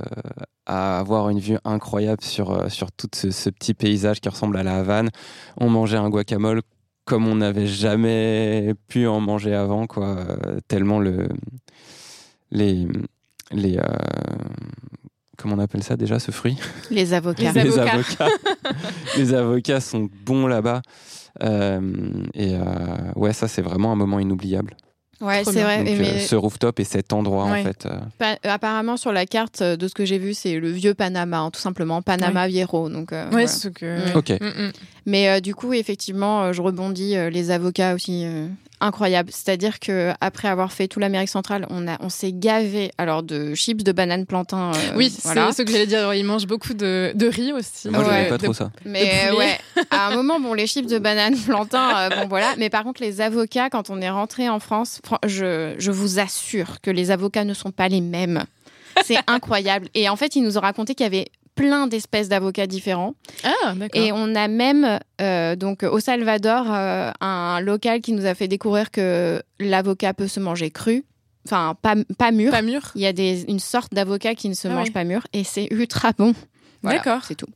[0.66, 4.62] à avoir une vue incroyable sur, euh, sur tout ce, petit paysage qui ressemble à
[4.62, 5.10] la Havane.
[5.56, 6.62] On mangeait un guacamole
[7.04, 10.18] comme on n'avait jamais pu en manger avant, quoi.
[10.66, 11.28] Tellement le,
[12.50, 12.86] les,
[15.38, 16.58] comment on appelle ça déjà ce fruit
[16.90, 17.52] les avocats.
[17.52, 18.26] Les avocats.
[18.26, 18.28] avocats.
[19.16, 20.82] les avocats sont bons là-bas.
[21.42, 21.80] Euh,
[22.34, 22.58] et euh,
[23.16, 24.76] ouais, ça c'est vraiment un moment inoubliable.
[25.20, 25.78] Ouais, c'est vrai.
[25.82, 27.60] Donc, euh, ce rooftop et cet endroit Ouais.
[27.60, 27.86] en fait.
[27.86, 30.94] euh, pa- apparemment, sur la carte, euh, de ce que j'ai vu, c'est le vieux
[30.94, 32.02] Panama, hein, tout simplement.
[32.02, 32.88] Panama Viejo.
[32.88, 33.46] Donc, euh, Ouais, voilà.
[33.48, 34.12] c'est ce que.
[34.12, 34.16] Mm.
[34.16, 34.30] Ok.
[34.40, 34.72] Mm, mm.
[35.08, 38.46] Mais euh, du coup, effectivement, euh, je rebondis, euh, les avocats aussi, euh,
[38.80, 39.30] incroyable.
[39.32, 43.54] C'est-à-dire que après avoir fait tout l'Amérique centrale, on, a, on s'est gavé alors de
[43.54, 44.70] chips de banane plantain.
[44.74, 45.46] euh, Oui, voilà.
[45.50, 46.12] c'est ce que j'allais dire.
[46.14, 47.88] Ils mangent beaucoup de, de riz aussi.
[47.88, 48.04] Moi, Ouais.
[48.06, 48.70] j'aimais pas De- trop ça.
[48.84, 49.58] Mais ouais,
[49.90, 52.54] à un moment, bon, les chips de banane plantain, euh, bon voilà.
[52.58, 56.18] Mais par contre, les avocats, quand on est rentré en France, fran- je, je vous
[56.20, 58.44] assure que les avocats ne sont pas les mêmes.
[59.04, 59.88] C'est incroyable.
[59.94, 61.28] Et en fait, ils nous ont raconté qu'il y avait
[61.58, 63.14] plein d'espèces d'avocats différents.
[63.44, 64.00] Ah, d'accord.
[64.00, 68.48] Et on a même, euh, donc au Salvador, euh, un local qui nous a fait
[68.48, 71.04] découvrir que l'avocat peut se manger cru,
[71.46, 72.50] enfin pas, pas mûr.
[72.52, 72.80] Pas mûr.
[72.94, 74.92] Il y a des, une sorte d'avocat qui ne se Ah mange oui.
[74.92, 76.32] pas mûr et c'est ultra bon.
[76.82, 77.22] Voilà, D'accord.
[77.26, 77.48] C'est tout.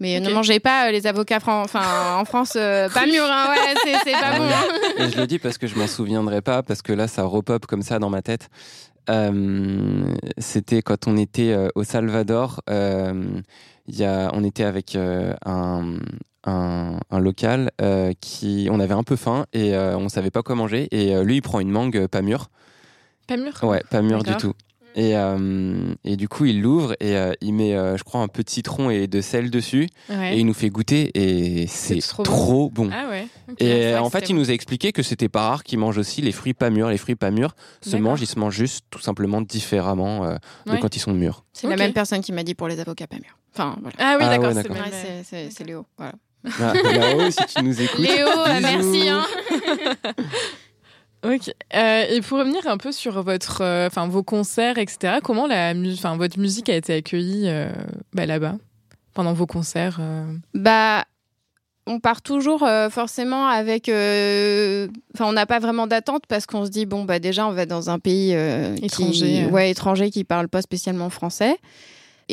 [0.00, 3.74] Mais ne mangez pas euh, les avocats fran- en France, euh, pas mûrs, hein, ouais,
[3.84, 4.44] c'est, c'est pas Ah bon.
[4.46, 4.52] oui.
[4.52, 5.04] hein.
[5.04, 7.66] Et je le dis parce que je m'en souviendrai pas, parce que là, ça repop
[7.66, 8.48] comme ça dans ma tête.
[9.10, 12.60] Euh, C'était quand on était euh, au Salvador.
[12.70, 13.40] euh,
[13.88, 15.34] il y a, on était avec un,
[16.44, 17.72] un, un local
[18.20, 20.86] qui, on avait un peu faim et on savait pas quoi manger.
[20.92, 22.48] Et lui, il prend une mangue pas mûre.
[23.26, 23.52] Pas mûr.
[23.64, 24.52] Ouais, pas mûre du tout.
[24.94, 28.28] Et, euh, et du coup, il l'ouvre et euh, il met, euh, je crois, un
[28.28, 29.88] peu de citron et de sel dessus.
[30.10, 30.36] Ouais.
[30.36, 32.86] Et il nous fait goûter et c'est trop trop, bon.
[32.86, 32.90] bon.
[32.92, 33.26] Ah ouais.
[33.58, 36.32] Et en fait, il nous a expliqué que c'était pas rare qu'ils mangent aussi les
[36.32, 36.88] fruits pas mûrs.
[36.90, 40.36] Les fruits pas mûrs se mangent, ils se mangent juste tout simplement différemment euh,
[40.66, 41.44] de quand ils sont mûrs.
[41.52, 43.38] C'est la même personne qui m'a dit pour les avocats pas mûrs.
[43.54, 43.96] Enfin, voilà.
[43.98, 44.54] Ah oui, Ah d'accord.
[44.54, 45.86] ouais, c'est Léo.
[45.98, 46.12] Voilà.
[46.60, 47.98] Ah, Là-haut, si tu nous écoutes.
[48.00, 48.60] Léo, bisous.
[48.62, 49.08] merci.
[49.08, 49.24] Hein.
[51.24, 51.54] Ok.
[51.74, 55.18] Euh, et pour revenir un peu sur votre, euh, enfin vos concerts, etc.
[55.22, 57.70] Comment la, enfin votre musique a été accueillie euh,
[58.12, 58.56] bah, là-bas?
[59.14, 60.00] Pendant vos concerts
[60.54, 61.04] Bah
[61.86, 63.88] on part toujours forcément avec.
[63.88, 67.66] Enfin, on n'a pas vraiment d'attente parce qu'on se dit bon bah déjà on va
[67.66, 68.32] dans un pays
[68.82, 71.58] étranger, qui, ouais étranger qui parle pas spécialement français.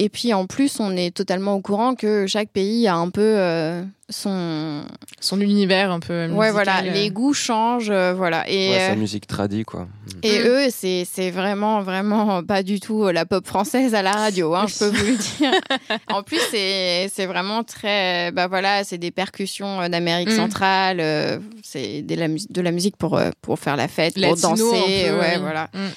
[0.01, 3.19] Et puis en plus, on est totalement au courant que chaque pays a un peu
[3.21, 4.85] euh, son
[5.19, 6.37] son univers un peu musical.
[6.37, 8.49] Ouais, voilà, les goûts changent, euh, voilà.
[8.49, 9.89] Et sa euh, musique tradie quoi.
[10.23, 10.47] Et mm.
[10.47, 14.67] eux, c'est c'est vraiment vraiment pas du tout la pop française à la radio, hein,
[14.69, 15.51] je peux vous le dire.
[16.07, 20.37] en plus, c'est c'est vraiment très bah voilà, c'est des percussions d'Amérique mm.
[20.37, 25.37] centrale, c'est de la de la musique pour pour faire la fête, pour danser, ouais,
[25.39, 25.69] voilà.
[25.73, 25.89] Mm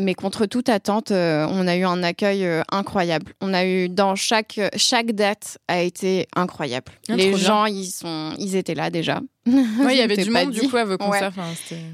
[0.00, 3.32] mais contre toute attente, euh, on a eu un accueil euh, incroyable.
[3.40, 6.92] On a eu dans chaque chaque date a été incroyable.
[7.08, 9.20] Ah, les gens, ils sont, ils étaient là déjà.
[9.46, 11.32] Oui, il y avait du monde du coup à vos concerts.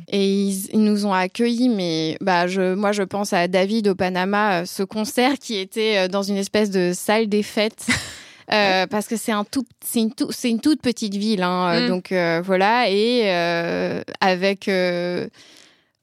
[0.09, 4.63] et ils, nous ont accueillis, mais bah je, moi je pense à David au Panama,
[4.63, 7.87] euh, ce concert qui était dans une espèce de salle des fêtes.
[8.49, 11.89] parce que c'est un tout, c'est une, c'est une toute petite ville, hein, mm.
[11.89, 12.13] donc
[12.45, 13.31] voilà, et
[14.21, 14.69] avec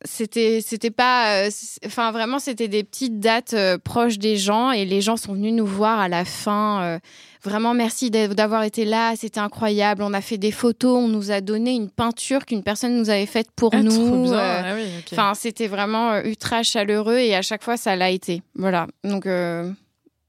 [0.04, 1.50] c'était c'était pas euh,
[1.86, 5.54] enfin vraiment c'était des petites dates euh, proches des gens et les gens sont venus
[5.54, 7.00] nous voir à la fin euh,
[7.44, 10.04] vraiment merci d'avoir été là c'était incroyable.
[10.04, 13.26] On a fait des photos on nous a donné une peinture qu'une personne nous avait
[13.26, 14.76] faite pour ah, nous ah
[15.12, 18.42] enfin c'était vraiment ultra chaleureux et à chaque fois ça l'a été.
[18.56, 18.88] Voilà.
[19.04, 19.28] Donc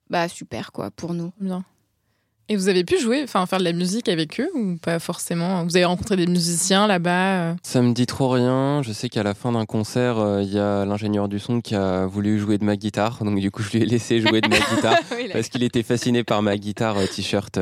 [0.09, 1.33] bah super quoi pour nous.
[1.41, 1.65] Bien
[2.49, 5.65] et vous avez pu jouer, enfin faire de la musique avec eux ou pas forcément?
[5.65, 7.55] Vous avez rencontré des musiciens là-bas euh?
[7.63, 8.83] Ça me dit trop rien.
[8.83, 11.75] Je sais qu'à la fin d'un concert, euh, il y a l'ingénieur du son qui
[11.75, 13.25] a voulu jouer de ma guitare.
[13.25, 14.99] Donc du coup, je lui ai laissé jouer de ma guitare
[15.33, 17.59] parce qu'il était fasciné par ma guitare euh, t-shirt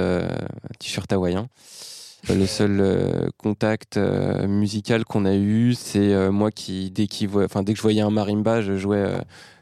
[0.79, 1.47] t-shirt hawaïen.
[2.29, 7.79] Le seul contact musical qu'on a eu, c'est moi qui dès qu'il enfin dès que
[7.79, 9.05] je voyais un marimba, je jouais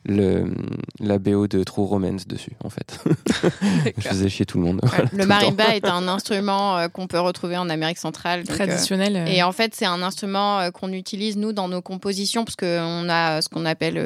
[0.06, 0.50] le,
[0.98, 2.98] la BO de True Romance dessus, en fait.
[3.98, 4.80] je faisais chier tout le monde.
[5.12, 8.40] le marimba est un instrument euh, qu'on peut retrouver en Amérique centrale.
[8.40, 9.16] Euh, Traditionnel.
[9.16, 9.26] Euh.
[9.26, 13.42] et en fait, c'est un instrument qu'on utilise, nous, dans nos compositions, parce qu'on a
[13.42, 13.98] ce qu'on appelle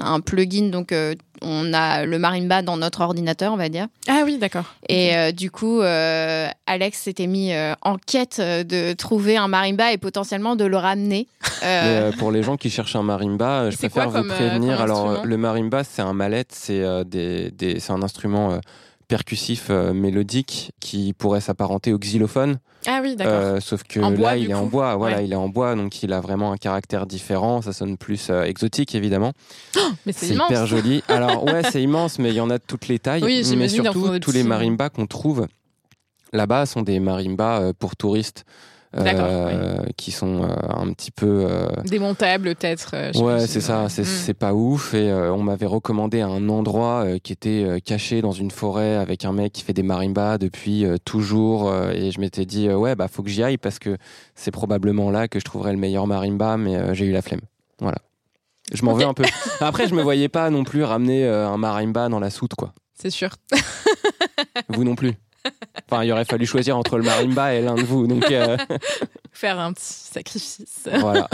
[0.00, 0.92] un plugin, donc
[1.42, 3.86] on a le marimba dans notre ordinateur, on va dire.
[4.08, 4.64] Ah oui, d'accord.
[4.88, 10.64] Et du coup, Alex s'était mis en quête de trouver un marimba et potentiellement de
[10.64, 11.26] le ramener.
[12.18, 14.80] pour les gens qui cherchent un marimba, je préfère vous prévenir.
[14.80, 17.04] Alors, le marimba, c'est un mallette, c'est euh,
[17.88, 18.58] un instrument euh,
[19.08, 22.58] percussif euh, mélodique qui pourrait s'apparenter au xylophone.
[22.86, 23.60] Ah oui, d'accord.
[23.60, 24.96] sauf que là, il est en bois.
[24.96, 27.62] Voilà, il est en bois, donc il a vraiment un caractère différent.
[27.62, 29.32] Ça sonne plus exotique, évidemment.
[29.76, 31.02] Oh, mais c'est hyper joli.
[31.08, 33.24] Alors ouais, c'est immense, mais il y en a de toutes les tailles.
[33.24, 35.46] Oui, mais surtout, tous les marimbas qu'on trouve
[36.32, 38.44] là-bas sont des marimbas pour touristes.
[38.94, 42.94] Euh, qui sont euh, un petit peu euh, démontables peut-être.
[43.20, 44.04] ouais, c'est ça, mm.
[44.04, 44.94] c'est pas ouf.
[44.94, 49.52] Et on m'avait recommandé un endroit qui était caché dans une forêt avec un mec
[49.52, 51.74] qui fait des marimbas depuis toujours.
[51.92, 53.96] et je m'étais dit ouais bah faut que j'y aille parce que
[54.34, 57.40] c'est probablement là que je trouverai le meilleur marimba, mais j'ai eu la flemme.
[57.80, 57.98] Voilà.
[58.72, 59.24] Je m'en veux un peu.
[59.60, 62.72] Après, je me voyais pas non plus ramener un marimba dans la soute, quoi.
[62.94, 63.30] C'est sûr.
[64.70, 65.12] Vous non plus.
[65.90, 68.06] Enfin, il aurait fallu choisir entre le marimba et l'un de vous.
[68.06, 68.56] Donc, euh,
[69.32, 70.88] Faire un petit sacrifice.
[71.00, 71.28] Voilà.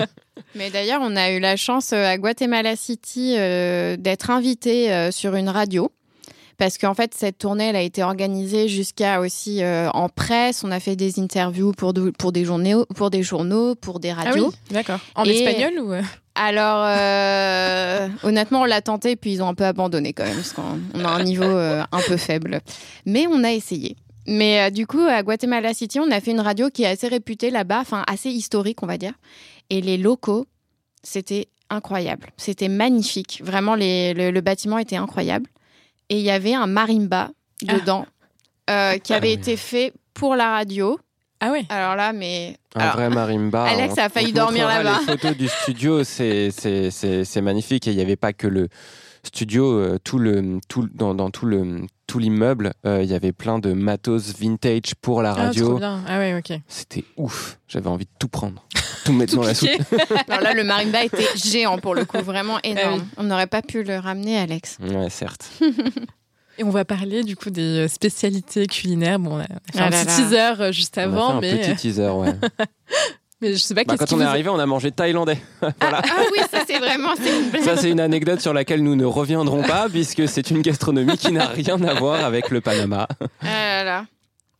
[0.54, 5.34] Mais d'ailleurs, on a eu la chance euh, à Guatemala City euh, d'être invité sur
[5.34, 5.90] une radio.
[6.58, 10.62] Parce qu'en fait, cette tournée, elle a été organisée jusqu'à aussi en presse.
[10.62, 14.22] On a fait des interviews pour, pour, des, journaux, pour des journaux, pour des ah
[14.22, 14.52] radios.
[14.70, 15.00] d'accord.
[15.16, 15.92] En espagnol ou
[16.44, 20.52] alors, euh, honnêtement, on l'a tenté, puis ils ont un peu abandonné quand même, parce
[20.52, 22.60] qu'on a un niveau euh, un peu faible.
[23.06, 23.96] Mais on a essayé.
[24.26, 27.08] Mais euh, du coup, à Guatemala City, on a fait une radio qui est assez
[27.08, 29.12] réputée là-bas, enfin assez historique, on va dire.
[29.70, 30.46] Et les locaux,
[31.02, 32.30] c'était incroyable.
[32.36, 33.40] C'était magnifique.
[33.44, 35.46] Vraiment, le, bâtiment était incroyable.
[36.08, 37.30] Et il y avait un marimba
[37.68, 37.72] ah.
[37.72, 38.06] dedans
[39.02, 40.98] qui avait été fait pour la radio
[41.44, 42.56] ah oui Alors là, mais.
[42.76, 43.64] Un vrai marimba.
[43.68, 45.00] Alex a failli dormir là-bas.
[45.00, 47.88] Les photos du studio, c'est magnifique.
[47.88, 48.68] Et il n'y avait pas que le
[49.24, 53.32] studio, euh, tout le, tout, dans, dans tout le tout l'immeuble, euh, il y avait
[53.32, 55.64] plein de matos vintage pour la ah, radio.
[55.64, 56.00] Ah, trop bien.
[56.06, 56.60] Ah ouais, ok.
[56.68, 57.58] C'était ouf.
[57.66, 58.64] J'avais envie de tout prendre,
[59.04, 59.70] tout mettre dans la soupe.
[60.28, 63.04] Alors là, le marimba était géant pour le coup, vraiment ah énorme.
[63.16, 64.78] On n'aurait pas pu le ramener, Alex.
[64.80, 65.50] Ouais, certes.
[66.58, 69.18] Et on va parler du coup des euh, spécialités culinaires.
[69.18, 71.76] Bon, on a fait ah un petit teaser euh, juste avant, on mais un petit
[71.76, 72.34] teaser, ouais.
[73.40, 73.84] mais je sais pas.
[73.84, 75.38] Bah, quand on est arrivé, on a mangé thaïlandais.
[75.80, 76.02] voilà.
[76.04, 77.14] ah, oui, ça c'est vraiment
[77.54, 81.16] une Ça c'est une anecdote sur laquelle nous ne reviendrons pas puisque c'est une gastronomie
[81.16, 83.08] qui n'a rien à voir avec le Panama.
[83.40, 84.06] Ah là là.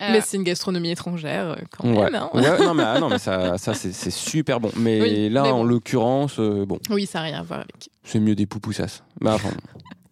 [0.01, 2.09] Euh, Mais c'est une gastronomie étrangère euh, quand Ouais.
[2.09, 2.15] même.
[2.15, 2.29] hein.
[2.33, 4.71] Ouais, non, mais, ah, non, mais ça, ça c'est super bon.
[4.75, 7.89] Mais Oui, là, mais en l'occurrence, euh, bon, Oui, ça n'a rien à voir avec.
[8.03, 9.01] c'est mieux des poupoussas.
[9.21, 9.51] Bah, enfin,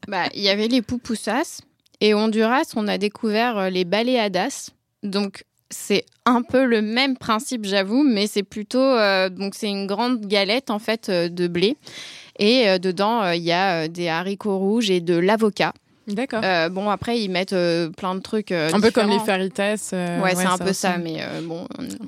[0.08, 1.62] Bah, il y avait les pupusas
[2.02, 4.72] et au Honduras, on a découvert euh, les baleadas.
[5.04, 9.88] Donc c'est un peu le même principe, j'avoue, mais c'est plutôt euh, donc c'est une
[9.88, 11.78] grande galette en fait euh, de blé
[12.40, 15.74] et euh, dedans euh, il y a des haricots rouges et de l'avocat.
[16.08, 16.42] D'accord.
[16.44, 19.92] Euh, bon après ils mettent euh, plein de trucs euh, un peu comme les faritas.
[19.94, 21.66] euh, Ouais, c'est un peu ça, mais euh, bon,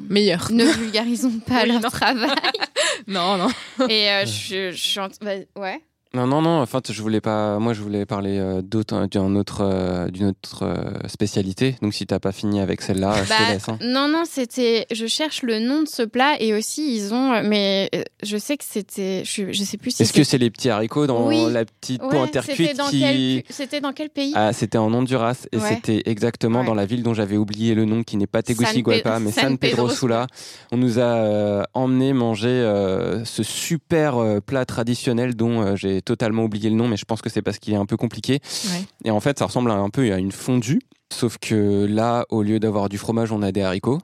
[0.10, 0.50] Meilleur.
[0.52, 1.89] ne vulgarisons pas Oui, leur non.
[1.89, 2.30] travail.
[3.08, 3.48] non, non.
[3.88, 5.80] Et euh, je, je suis en- bah, ouais.
[6.16, 6.61] Non, non, non.
[6.61, 7.57] Enfin, je voulais pas.
[7.57, 8.93] Moi, je voulais parler euh, autre,
[9.64, 11.76] euh, d'une autre euh, spécialité.
[11.82, 13.68] Donc, si t'as pas fini avec celle-là, je Bah, te laisse.
[13.68, 13.80] hein.
[13.82, 14.86] Non, non, c'était.
[14.91, 17.41] Je cherche le nom de ce plat et aussi ils ont.
[17.43, 19.24] Mais euh, je sais que c'était.
[19.26, 20.03] Je, je sais plus si.
[20.03, 21.51] Est-ce que c'est les petits haricots dans Oui.
[21.51, 24.34] la petite Ouais, cuite qui quel C'était dans quel pays?
[24.36, 25.64] Ah, c'était en Honduras et Ouais.
[25.70, 26.66] c'était exactement Ouais.
[26.68, 29.57] dans la ville dont j'avais oublié le nom, qui n'est pas Tegucigalpa, mais San San
[29.57, 30.28] Pedro Pedro Sula.
[30.72, 32.61] On nous a emmené manger
[33.26, 37.41] ce super plat traditionnel dont j'ai totalement oublié le nom, mais je pense que c'est
[37.41, 38.39] parce qu'il est un peu compliqué.
[38.66, 38.86] Ouais.
[39.06, 40.82] Et en fait, ça ressemble un peu à une fondue,
[41.12, 43.99] sauf que là, au lieu d'avoir du fromage, on a des haricots.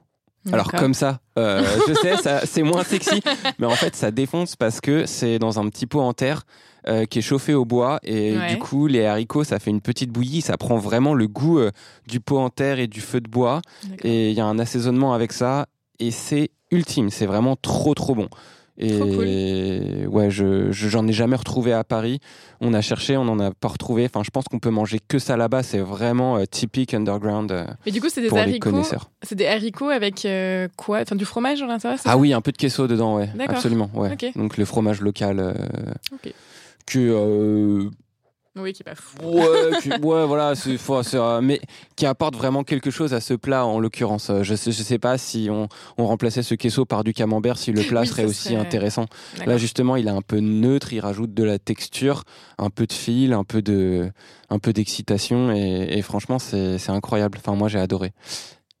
[0.52, 3.20] Alors comme ça, euh, je sais, ça, c'est moins sexy,
[3.58, 6.44] mais en fait ça défonce parce que c'est dans un petit pot en terre
[6.88, 8.48] euh, qui est chauffé au bois et Ouais.
[8.54, 11.70] du coup les haricots ça fait une petite bouillie, ça prend vraiment le goût euh,
[12.08, 13.60] du pot en terre et du feu de bois
[14.02, 15.66] et il y a un assaisonnement avec ça
[15.98, 18.28] et c'est ultime, c'est vraiment trop trop bon.
[18.82, 19.06] Et Trop
[20.16, 22.18] ouais, je je- j'en ai jamais retrouvé à Paris.
[22.62, 24.06] On a cherché, on en a pas retrouvé.
[24.06, 25.62] Enfin, je pense qu'on peut manger que ça là-bas.
[25.62, 28.70] C'est vraiment euh, typique underground euh, Mais du coup, c'est des haricots.
[29.22, 31.00] C'est des haricots avec euh, quoi?
[31.02, 33.28] Enfin, du fromage à l'intérieur Ah oui, un peu de queso dedans, ouais.
[33.34, 33.56] D'accord.
[33.56, 34.16] Absolument, ouais.
[34.34, 35.52] Donc le fromage local euh,
[36.14, 36.32] Ok.
[36.86, 37.90] que
[38.56, 39.16] Oui, qui est pas fou.
[39.22, 41.60] ouais, voilà, c'est faut- c'est, euh, mais
[41.94, 44.28] qui apporte vraiment quelque chose à ce plat en l'occurrence.
[44.28, 47.58] Euh, Je sais, je sais pas si on, on remplaçait ce queso par du camembert,
[47.58, 49.06] si le plat Oui, serait aussi serait- intéressant.
[49.34, 49.52] D'accord.
[49.52, 52.24] Là justement, il est un peu neutre, il rajoute de la texture,
[52.58, 54.10] un peu de fil, un peu de,
[54.50, 57.38] un peu d'excitation et, et franchement c'est c'est incroyable.
[57.40, 58.12] Enfin moi j'ai adoré.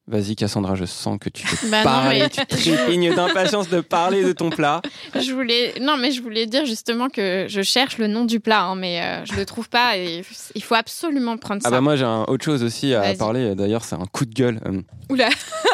[0.06, 3.80] Vas-y Cassandra, je sens que tu veux Bah non, parler, mais- tu trépignes d'impatience de
[3.80, 4.82] parler de ton plat.
[5.14, 8.62] Je voulais, non, mais je voulais dire justement que je cherche le nom du plat,
[8.64, 10.22] hein, mais euh, je le trouve pas et
[10.56, 11.68] il faut absolument prendre ça.
[11.68, 13.54] Ah bah moi j'ai un autre chose aussi à parler.
[13.54, 14.60] D'ailleurs c'est un coup de gueule.
[14.66, 15.28] Euh, Oula,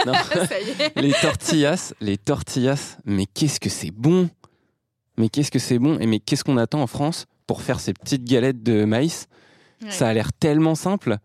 [0.06, 0.12] non.
[0.14, 1.00] ça y est.
[1.00, 2.98] les tortillas, les tortillas.
[3.06, 4.28] Mais qu'est-ce que c'est bon
[5.16, 7.94] Mais qu'est-ce que c'est bon Et mais qu'est-ce qu'on attend en France pour faire ces
[7.94, 9.28] petites galettes de maïs?
[9.82, 9.90] Ouais.
[9.90, 11.16] Ça a l'air tellement simple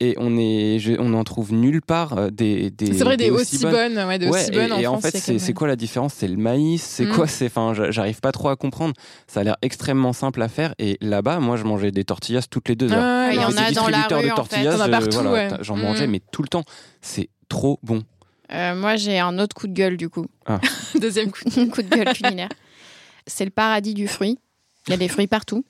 [0.00, 2.92] et on est, je- on en trouve nulle part euh, des, des.
[2.92, 5.12] C'est vrai, des aussi bonnes, ouais, des Ouais, aussi et, bonnes en et en France.
[5.12, 6.12] fait, c'est quoi la différence?
[6.14, 7.12] C'est le maïs C'est Mm.
[7.14, 7.26] quoi?
[7.26, 8.94] C'est, enfin, j'a- j'arrive pas trop à comprendre.
[9.26, 10.74] Ça a l'air extrêmement simple à faire.
[10.78, 13.02] Et là-bas, moi, je mangeais des tortillas toutes les deux heures.
[13.02, 14.80] Ah, Il y en a dans la rue, de en tortillas, fait.
[14.82, 15.48] As euh, partout, voilà, ouais.
[15.48, 15.82] t'as- j'en Mm.
[15.82, 16.64] mangeais, mais tout le temps.
[17.00, 18.02] C'est trop bon.
[18.52, 20.26] Euh, moi, j'ai un autre coup de gueule du coup,
[21.00, 21.40] Deuxième coup.
[21.72, 22.48] coup de gueule culinaire.
[23.26, 24.38] C'est le paradis du fruit.
[24.86, 25.64] Il y a des fruits partout.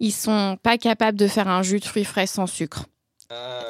[0.00, 2.86] Ils sont pas capables de faire un jus de fruits frais sans sucre.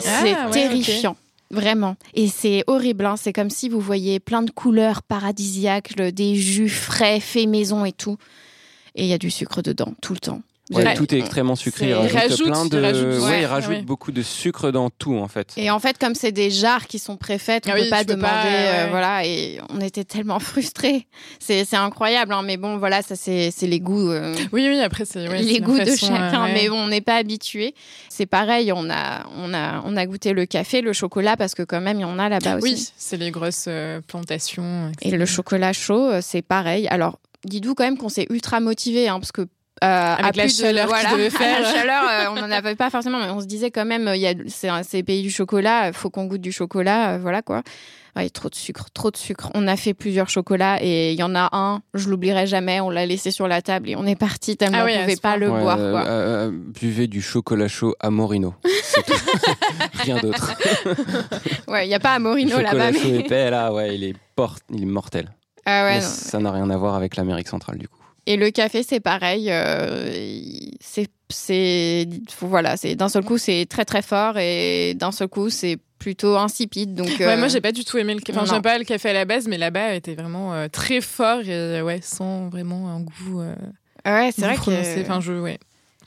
[0.00, 1.16] C'est Ah, ouais, terrifiant.
[1.50, 1.96] Vraiment.
[2.14, 3.04] Et c'est horrible.
[3.06, 3.16] hein.
[3.16, 7.92] C'est comme si vous voyez plein de couleurs paradisiaques, des jus frais, faits maison et
[7.92, 8.16] tout.
[8.94, 10.42] Et il y a du sucre dedans, tout le temps.
[10.76, 10.94] Ouais, Ouais.
[10.94, 11.86] tout est extrêmement sucré.
[11.86, 12.78] C'est- Il rajoute, Il rajoute, plein de.
[12.78, 13.82] il rajoute du ouais, sucre, il rajoute ouais.
[13.82, 15.52] beaucoup de sucre dans tout en fait.
[15.56, 17.90] Et en fait, comme c'est des jarres qui sont préfaites, on Ah ne oui, peut
[17.90, 18.22] pas demander.
[18.22, 21.06] pas, euh, voilà, et on était tellement frustrés.
[21.38, 24.10] C'est incroyable, hein, mais bon, voilà, ça c'est les goûts.
[24.10, 26.52] euh, Oui, oui, après, c'est ouais, les goûts de façon, chacun, euh, ouais.
[26.54, 27.74] mais bon, on n'est pas habitué.
[28.08, 31.62] C'est pareil, on a, on, a, on a goûté le café, le chocolat, parce que
[31.62, 32.72] quand même, il y en a là-bas aussi.
[32.74, 34.90] Oui, c'est les grosses euh, plantations.
[35.02, 36.86] Et le chocolat chaud, euh, c'est pareil.
[36.88, 39.42] Alors, dis-nous quand même qu'on s'est ultra motivé, hein, parce que.
[39.82, 41.60] Euh, à Avec la plus de- chaleur qu'il voilà, devait à faire.
[41.62, 44.16] La chaleur, euh, on n'en avait pas forcément, mais on se disait quand même, euh,
[44.16, 47.14] il y a, c'est un- c'est pays du chocolat, il faut qu'on goûte du chocolat,
[47.14, 47.62] euh, voilà quoi.
[48.14, 49.50] Ouais, trop de sucre, trop de sucre.
[49.54, 52.90] On a fait plusieurs chocolats et il y en a un, je l'oublierai jamais, on
[52.90, 55.30] l'a laissé sur la table et on est parti tellement Ah oui, on pouvait pas
[55.30, 55.38] point.
[55.38, 55.78] le Ouais, boire.
[55.80, 56.00] euh, Quoi.
[56.04, 58.54] euh, euh, buvez du chocolat chaud à Morino.
[58.82, 59.14] C'est tout.
[60.04, 60.52] Rien d'autre.
[61.68, 62.92] Ouais, il n'y a pas à Morino chocolat là-bas.
[62.98, 63.20] chaud Mais...
[63.20, 65.30] épais, là, ouais, il est, port- il est mortel.
[65.64, 66.06] Ah ouais, Mais non.
[66.06, 67.96] ça n'a rien à voir avec l'Amérique centrale du coup.
[68.26, 69.48] Et le café, c'est pareil.
[69.50, 70.10] euh,
[70.80, 72.08] c'est, c'est,
[72.40, 76.36] voilà, c'est d'un seul coup, c'est très très fort et d'un seul coup, c'est plutôt
[76.36, 76.94] insipide.
[76.94, 78.38] Donc, Ouais, euh, moi j'ai pas du tout aimé le café.
[78.38, 81.40] Enfin, j'aime pas le café à la base, mais là-bas était vraiment euh, très fort
[81.40, 83.40] et euh, ouais, sans vraiment un goût.
[83.40, 83.54] euh,
[84.06, 84.96] ouais, c'est vrai prononcé.
[84.96, 85.00] que.
[85.02, 85.58] Enfin, je ouais.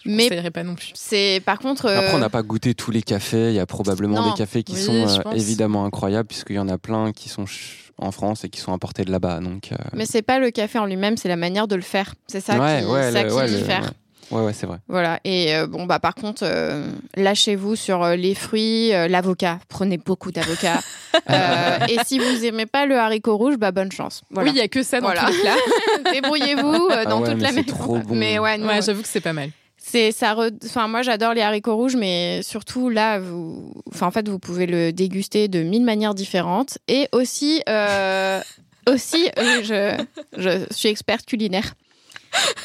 [0.03, 0.91] Je Mais- pas non plus.
[0.93, 1.85] C'est par contre.
[1.87, 3.49] euh, Après, on n'a pas goûté tous les cafés.
[3.49, 4.31] Il y a probablement Non.
[4.31, 4.93] des cafés qui Oui, sont
[5.25, 8.59] euh, évidemment incroyables, puisqu'il y en a plein qui sont ch- en France et qui
[8.59, 9.39] sont importés de là-bas.
[9.39, 12.15] Donc, euh, Mais c'est pas le café en lui-même, c'est la manière de le faire.
[12.27, 13.81] C'est ça Ouais, qui, ouais, ça le- qui ouais, le- diffère.
[13.83, 13.89] ouais.
[14.31, 14.79] Ouais, ouais, c'est vrai.
[14.87, 15.19] Voilà.
[15.23, 19.59] Et euh, bon, bah, par contre, euh, lâchez-vous sur euh, les fruits, euh, l'avocat.
[19.69, 20.81] Prenez beaucoup d'avocats.
[21.29, 24.21] Euh, et si vous aimez pas le haricot rouge, bah, bonne chance.
[24.31, 24.49] Voilà.
[24.49, 25.29] Oui, il y a que ça dans Voilà.
[26.13, 27.73] Débrouillez-vous euh, dans Ah ouais, toute mais la c'est maison.
[27.75, 28.15] trop bon.
[28.15, 29.49] Mais Ouais, j'avoue que c'est pas mal.
[29.87, 30.33] C'est ça.
[30.33, 34.39] re- Enfin, moi, j'adore les haricots rouges, mais surtout là, vous, enfin, en fait, vous
[34.39, 36.77] pouvez le déguster de mille manières différentes.
[36.87, 38.41] Et aussi, euh,
[38.89, 40.03] aussi, euh, je,
[40.41, 41.73] je suis experte culinaire.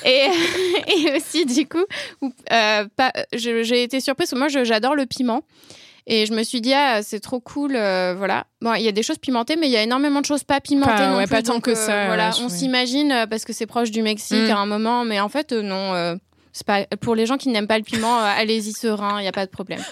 [0.05, 0.27] Et,
[0.89, 1.85] et aussi, du coup,
[2.53, 2.85] euh,
[3.35, 4.33] j'ai été surprise.
[4.35, 5.43] Moi, j'adore le piment.
[6.07, 8.47] Et je me suis dit, ah, c'est trop cool, euh, voilà.
[8.63, 10.59] Bon, il y a des choses pimentées, mais il y a énormément de choses pas
[10.61, 13.27] pimentées Pas- non ouais, plus, pas tant donc, que euh, ça, Voilà, ouais, on s'imagine
[13.31, 14.51] parce que c'est proche du Mexique Mm.
[14.51, 16.17] à un moment, mais en fait, non.
[16.53, 19.29] C'est pas pour les gens qui n'aiment pas le piment, euh, allez-y serein, il y
[19.29, 19.83] a pas de problème.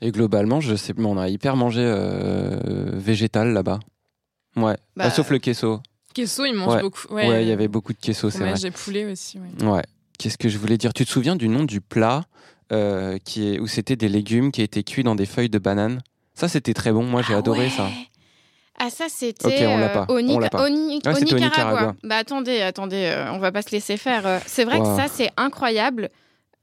[0.00, 3.78] Et globalement, je sais, mais on a hyper mangé euh, végétal là-bas.
[4.56, 4.76] Ouais.
[4.96, 5.80] Bah, Ah, sauf le queso.
[6.14, 6.80] Queso, il mange Ouais.
[6.82, 7.14] beaucoup.
[7.14, 8.66] Ouais, il y avait beaucoup de queso, c'est vrai.
[8.66, 9.38] Et poulet aussi.
[9.38, 9.64] ouais.
[9.66, 9.82] Ouais.
[10.18, 10.92] Qu'est-ce que je voulais dire?
[10.92, 12.24] Tu te souviens du nom du plat
[12.72, 16.02] euh, qui est, où c'était des légumes qui étaient cuits dans des feuilles de banane?
[16.34, 17.04] Ça, c'était très bon.
[17.04, 17.70] Moi, j'ai Ah adoré ouais.
[17.70, 17.88] ça.
[18.78, 21.20] Ah ça c'était euh, au, Ni- au Nicaragua.
[21.20, 21.94] Nicaragua.
[22.02, 24.26] Bah attendez, attendez, euh, on va pas se laisser faire.
[24.26, 24.38] euh.
[24.46, 24.96] C'est vrai Wow.
[24.96, 26.08] que ça c'est incroyable.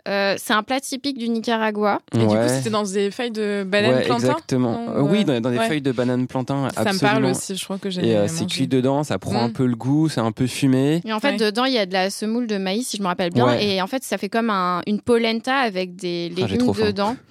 [0.10, 2.00] Euh, c'est un plat typique du Nicaragua.
[2.14, 4.86] Et du coup, c'était dans des feuilles de banane ouais, plantain exactement.
[4.90, 5.68] Euh, oui, dans, dans des Ouais.
[5.68, 6.68] feuilles de banane plantain.
[6.74, 9.44] Ça me parle aussi, je crois que j'ai Et euh, c'est cuit dedans, ça prend
[9.44, 11.02] un peu le goût, c'est un peu fumé.
[11.06, 11.38] Et en fait Ouais.
[11.38, 13.46] dedans il y a de la semoule de maïs si je me rappelle bien.
[13.46, 13.64] Ouais.
[13.64, 16.74] Et en fait ça fait comme un- une polenta avec des Ah, j'ai légumes trop
[16.74, 16.86] faim.
[16.88, 17.16] dedans.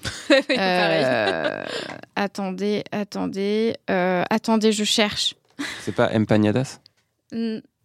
[0.58, 1.64] Euh,
[2.16, 5.34] attendez, attendez, euh, attendez, je cherche.
[5.82, 6.78] C'est pas empanadas?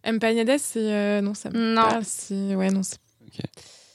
[0.06, 0.78] Empanadas, c'est.
[0.80, 1.82] euh, Non, ça me Non.
[1.82, 2.02] parle.
[2.56, 2.98] Ouais, non, c'est.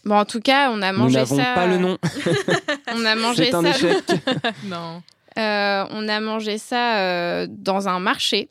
[0.06, 1.54] Bon, en tout cas, on a Nous mangé n'avons ça.
[1.56, 1.98] pas le nom.
[2.96, 3.70] On a mangé C'est un ça.
[3.70, 4.04] échec.
[4.66, 5.02] non.
[5.38, 8.50] Euh, on a mangé ça euh, dans un marché.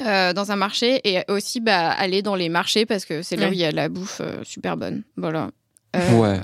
[0.00, 3.44] Euh, dans un marché et aussi bah, aller dans les marchés parce que c'est là
[3.46, 3.50] Ouais.
[3.50, 5.02] où il y a la bouffe euh, super bonne.
[5.16, 5.50] Voilà.
[5.96, 6.40] Euh, Ouais.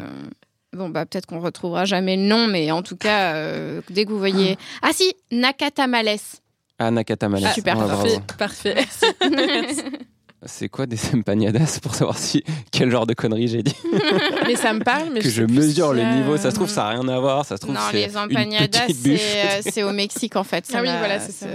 [0.73, 4.11] Bon, bah, peut-être qu'on retrouvera jamais le nom, mais en tout cas, euh, dès que
[4.11, 4.57] vous voyez.
[4.83, 6.19] Ah si, Nakatamales.
[6.81, 7.45] Ah, Nakatamales.
[7.47, 8.09] Ah, super, bravo.
[8.39, 8.75] Parfait.
[8.75, 8.85] Parfait.
[10.47, 13.77] C'est quoi des empanadas pour savoir si quel genre de conneries j'ai dit?
[14.47, 15.11] Mais ça me parle.
[15.13, 16.37] Mais Que je mesure le euh, niveau.
[16.37, 17.45] Ça se trouve, ça n'a rien à voir.
[17.45, 20.67] Ça se trouve, non, les empanadas, c'est euh, c'est au Mexique en fait.
[20.67, 21.47] Ça Ah oui, voilà, c'est ça.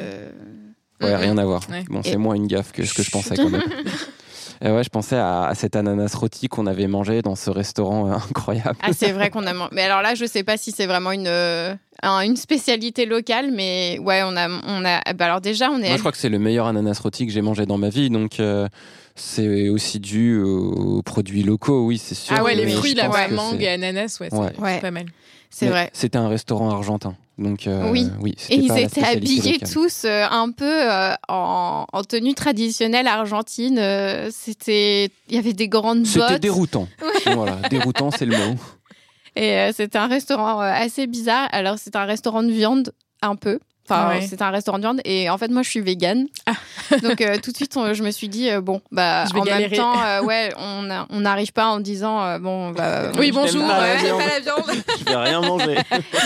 [1.01, 1.61] Ouais, rien à voir.
[1.69, 1.83] Ouais.
[1.89, 3.63] Bon, Et- c'est moins une gaffe que ce que je pensais quand même.
[4.61, 8.09] Et ouais, je pensais à, à cet ananas rôti qu'on avait mangé dans ce restaurant
[8.11, 8.77] euh, incroyable.
[8.81, 9.69] Ah, c'est vrai qu'on a mangé.
[9.73, 13.51] Mais alors là, je sais pas si c'est vraiment une, euh, un- une spécialité locale,
[13.53, 14.49] mais ouais, on a.
[14.49, 15.87] On a bah alors déjà, on est.
[15.87, 18.09] Moi, je crois que c'est le meilleur ananas rôti que j'ai mangé dans ma vie,
[18.09, 18.67] donc euh,
[19.15, 22.35] c'est aussi dû aux produits locaux, oui, c'est sûr.
[22.37, 24.53] Ah ouais, les fruits ouais, que mangue et ananas, ouais, c'est Ouais.
[24.59, 24.79] Ouais.
[24.79, 25.05] pas mal.
[25.49, 25.89] c'est vrai.
[25.93, 28.07] C'était un restaurant argentin, donc euh, Oui.
[28.21, 28.35] oui.
[28.49, 29.69] Et c'était ils étaient habillés locale.
[29.71, 33.77] tous euh, un peu euh, en, en tenue traditionnelle argentine.
[33.79, 36.41] euh, c'était, il y avait des grandes C'était bottes.
[36.41, 36.87] déroutant.
[37.25, 38.55] Voilà, déroutant, c'est le mot.
[39.35, 41.47] Et euh, c'était un restaurant euh, assez bizarre.
[41.51, 43.59] Alors, c'est un restaurant de viande, un peu.
[43.89, 44.21] Enfin, Ouais.
[44.29, 45.01] c'est un restaurant de viande.
[45.05, 46.27] Et en fait, moi, je suis végane.
[47.03, 49.39] Donc, euh, tout de suite, on- je me suis dit, euh, bon, bah, Je vais
[49.39, 49.69] en galérer.
[49.77, 53.61] même temps, euh, ouais, on n'arrive pas en disant, euh, bon, bah, Oui, je bonjour.
[53.61, 54.19] n'aime pas la ouais, viande.
[54.19, 54.83] pas la viande.
[54.99, 55.77] Je vais rien manger.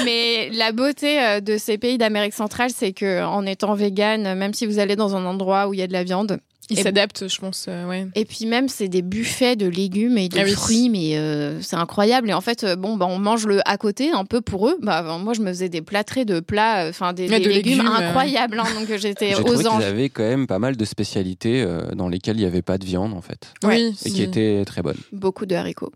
[0.05, 4.65] Mais la beauté de ces pays d'Amérique centrale, c'est que en étant végane, même si
[4.65, 6.39] vous allez dans un endroit où il y a de la viande,
[6.69, 7.65] Ils s'adaptent, je pense.
[7.67, 8.07] euh, ouais.
[8.15, 10.51] et puis même c'est des buffets de légumes et de Ah oui.
[10.53, 12.29] fruits, mais euh, c'est incroyable.
[12.29, 14.77] Et en fait, euh, bon, bah, on mange le à côté un peu pour eux.
[14.81, 17.77] Bah, moi, je me faisais des plâtrés de plats, enfin des, Ouais, des de légumes,
[17.79, 18.07] légumes, euh.
[18.07, 18.59] incroyables.
[18.59, 18.65] hein.
[18.79, 19.83] donc j'étais J'ai trouvé aux qu'ils anges.
[19.83, 22.85] avaient quand même pas mal de spécialités euh, dans lesquelles il n'y avait pas de
[22.85, 23.89] viande en fait, Ouais.
[23.89, 24.97] Oui, et qui étaient très bonnes.
[25.11, 25.91] Beaucoup de haricots.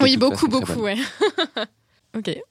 [0.00, 0.96] Oui, beaucoup, façon, beaucoup, ouais.
[2.16, 2.26] ok.
[2.26, 2.42] Ouais,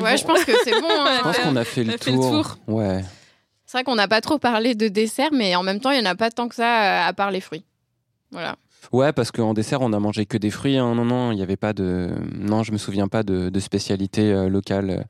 [0.00, 0.16] bon.
[0.16, 0.86] je pense que c'est bon.
[0.90, 1.16] hein.
[1.18, 2.30] Je pense qu'on a fait le le tour.
[2.30, 2.58] tour.
[2.74, 3.02] Ouais.
[3.72, 6.06] C'est vrai qu'on n'a pas trop parlé de dessert, mais en même temps, il n'y
[6.06, 7.64] en a pas tant que ça euh, à part les fruits.
[8.30, 8.56] Voilà.
[8.92, 10.76] Ouais, parce qu'en dessert, on a mangé que des fruits.
[10.76, 10.94] hein.
[10.94, 12.10] Non, non, il n'y avait pas de.
[12.34, 15.02] Non, je me souviens pas de, de spécialités euh, locales euh,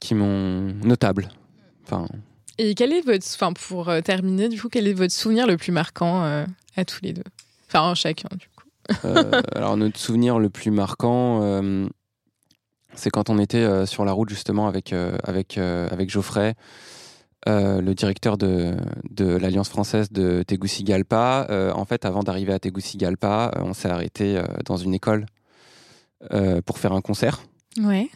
[0.00, 0.72] qui m'ont.
[0.82, 1.28] notables.
[1.84, 2.06] Enfin,
[2.56, 3.26] Et quel est votre.
[3.34, 6.86] Enfin, pour euh, terminer, du coup, quel est votre souvenir le plus marquant euh, à
[6.86, 7.24] tous les deux?
[7.66, 9.04] Enfin, chacun, du coup.
[9.04, 11.86] euh, alors, notre souvenir le plus marquant, euh,
[12.94, 16.54] c'est quand on était euh, sur la route, justement, avec, euh, avec, euh, avec Geoffrey.
[17.46, 18.74] Euh, le directeur de,
[19.10, 21.46] de l'Alliance française de Tegucigalpa.
[21.50, 25.26] Euh, en fait, avant d'arriver à Tegucigalpa, euh, on s'est arrêté euh, dans une école
[26.32, 27.42] euh, pour faire un concert.
[27.80, 28.08] Ouais.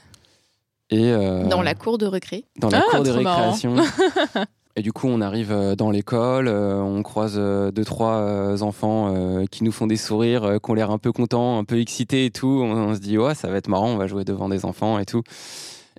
[0.90, 2.44] Et, euh, Dans la cour de récré.
[2.58, 3.76] dans la Ah, cour de récréation.
[4.76, 9.14] Et du coup, on arrive dans l'école, on croise deux, trois enfants
[9.50, 12.30] qui nous font des sourires, qui ont l'air un peu contents, un peu excités et
[12.30, 12.62] tout.
[12.64, 14.98] On, on se dit, ouais, ça va être marrant, on va jouer devant des enfants
[14.98, 15.22] et tout.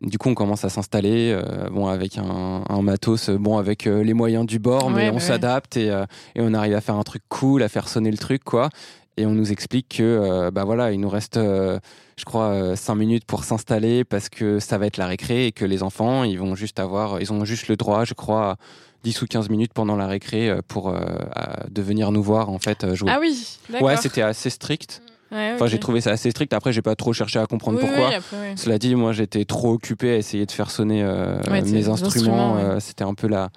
[0.03, 3.87] Du coup, on commence à s'installer, euh, bon, avec un, un matos, euh, bon, avec
[3.87, 5.19] euh, les moyens du bord, mais Ouais, on ouais.
[5.21, 8.17] s'adapte et, euh, et on arrive à faire un truc cool, à faire sonner le
[8.17, 8.69] truc, quoi.
[9.15, 13.43] et on nous explique que bah voilà, il nous reste je crois 5 minutes pour
[13.43, 16.79] s'installer parce que ça va être la récré et que les enfants, ils vont juste
[16.79, 18.55] avoir ils ont juste le droit, je crois
[19.03, 23.11] 10 ou 15 minutes pendant la récré pour de venir nous voir en fait jouer.
[23.13, 23.87] Ah oui, d'accord.
[23.87, 25.03] Ouais, c'était assez strict.
[25.34, 26.53] Enfin, j'ai trouvé ça assez strict.
[26.53, 28.11] Après, j'ai pas trop cherché à comprendre pourquoi.
[28.55, 31.03] Cela dit, moi, j'étais trop occupé à essayer de faire sonner
[31.49, 32.79] mes instruments.
[32.79, 33.49] c'était un peu la,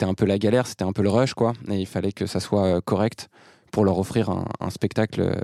[0.00, 1.52] c'était un peu la galère, c'était un peu le rush, quoi.
[1.70, 3.28] Et il fallait que ça soit correct
[3.70, 5.34] pour leur offrir un, spectacle euh,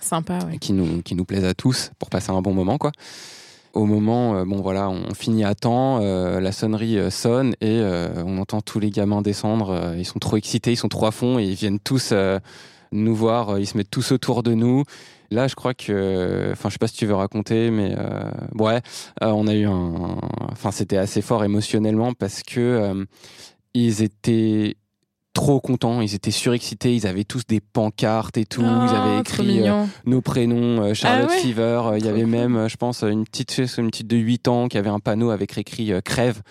[0.00, 2.92] sympa, qui, nous, qui nous plaise à tous pour passer un bon moment, quoi.
[3.74, 7.82] Au moment, euh, bon voilà, on finit à temps, euh, la sonnerie sonne et
[8.24, 9.94] on entend tous les gamins descendre.
[9.96, 12.14] ils sont trop excités, ils sont trop à fond et ils viennent tous
[12.92, 13.58] nous voir.
[13.58, 14.84] ils se mettent tous autour de nous.
[15.30, 17.94] Là, je crois que, enfin, je sais pas si tu veux raconter, mais
[18.54, 18.80] ouais,
[19.20, 20.18] on a eu un,
[20.50, 23.06] enfin, c'était assez fort émotionnellement parce que
[23.74, 24.76] ils étaient
[25.32, 29.20] trop contents, ils étaient surexcités, ils avaient tous des pancartes et tout, ils avaient oh,
[29.20, 33.02] écrit euh, nos prénoms, euh, Charlotte ah Fever, euh, il y avait même, je pense,
[33.02, 36.42] une petite, une petite de 8 ans qui avait un panneau avec écrit Crève,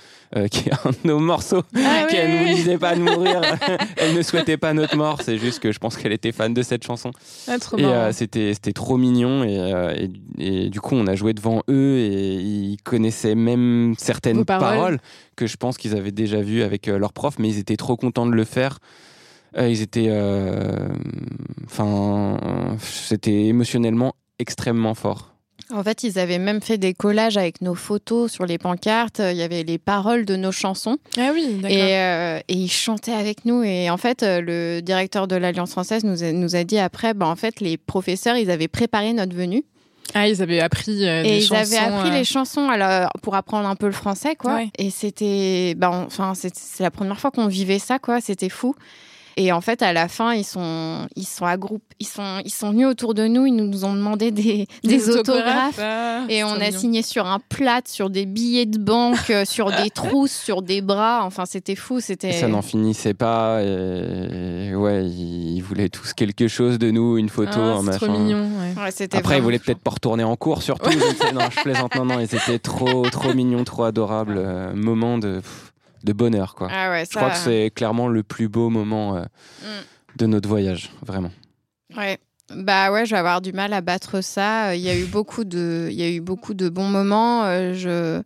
[0.51, 3.41] qui est un de nos morceaux, ah qu'elle ne nous disait pas de mourir,
[3.97, 6.61] elle ne souhaitait pas notre mort, c'est juste que je pense qu'elle était fan de
[6.61, 7.11] cette chanson.
[7.47, 7.55] Ah,
[8.09, 9.43] et c'était c'était trop mignon.
[9.43, 14.99] Et, et, du coup on a joué devant eux et ils connaissaient même certaines paroles.
[15.35, 18.25] que je pense qu'ils avaient déjà vu avec leur prof, mais ils étaient trop contents
[18.25, 18.66] de le faire.
[19.57, 20.87] Euh, ils étaient, euh,
[21.65, 22.37] enfin,
[22.79, 25.33] c'était émotionnellement extrêmement fort.
[25.73, 29.19] En fait, ils avaient même fait des collages avec nos photos sur les pancartes.
[29.19, 30.97] Il y avait les paroles de nos chansons.
[31.17, 32.41] Ah oui, d'accord.
[32.47, 33.63] Et, ils chantaient avec nous.
[33.63, 37.27] Et en fait, le directeur de l'Alliance française nous a, nous a dit après, bah,
[37.27, 39.65] en fait, les professeurs, ils avaient préparé notre venue.
[40.13, 42.23] Ah, ils avaient appris euh, et ils avaient appris les euh.
[42.23, 44.61] chansons alors, pour apprendre un peu le français, quoi.
[44.77, 48.21] Et c'était, bah, enfin, c'est la première fois qu'on vivait ça, quoi.
[48.21, 48.75] C'était fou.
[49.39, 52.51] Et en fait, à la fin, ils sont, ils sont à groupe, ils sont, ils
[52.51, 56.53] sont venus autour de nous, ils nous ont demandé des, des, autographes, ah, et on
[56.53, 60.63] a signé sur un plat, sur des billets de banque, euh, sur des trousses, sur
[60.63, 61.21] des bras.
[61.23, 62.31] Enfin, c'était fou, c'était.
[62.31, 63.61] Ça n'en finissait pas.
[63.61, 64.73] Et...
[64.73, 68.07] Ouais, ils voulaient tous quelque chose de nous, une photo, ah, un machin.
[68.07, 68.49] Trop mignon.
[69.13, 70.89] Après, ils voulaient peut-être pas retourner en cours, surtout.
[71.35, 71.93] non, je plaisante.
[71.95, 74.37] Non, non, ils étaient trop, trop mignons, trop adorables.
[74.37, 75.41] Euh, moment de
[76.03, 76.55] de bonheur.
[76.55, 76.69] Quoi.
[76.71, 79.21] Ah Je crois que c'est clairement le plus beau moment euh,
[79.61, 80.17] mm.
[80.17, 81.31] de notre voyage, vraiment.
[81.95, 82.17] Ouais.
[82.53, 84.75] Bah ouais, je vais avoir du mal à battre ça.
[84.75, 87.43] Il y a eu beaucoup de, il y a eu beaucoup de bons moments.
[87.45, 88.21] Euh, je,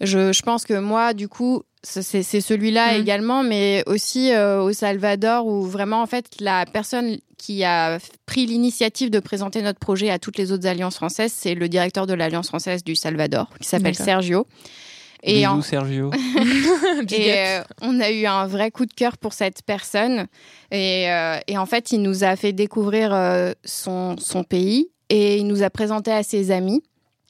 [0.00, 3.00] je, je pense que moi, du coup, c'est celui-là mm.
[3.00, 8.46] également, mais aussi euh, au Salvador où vraiment, en fait, la personne qui a pris
[8.46, 12.14] l'initiative de présenter notre projet à toutes les autres alliances françaises, c'est le directeur de
[12.14, 14.46] l'Alliance française du Salvador, qui s'appelle Sergio.
[15.22, 16.10] Et Bisous, Sergio.
[17.10, 20.26] et euh, on a eu un vrai coup de cœur pour cette personne.
[20.70, 25.38] Et, euh, et en fait, il nous a fait découvrir euh, son, son pays et
[25.38, 26.82] il nous a présenté à ses amis.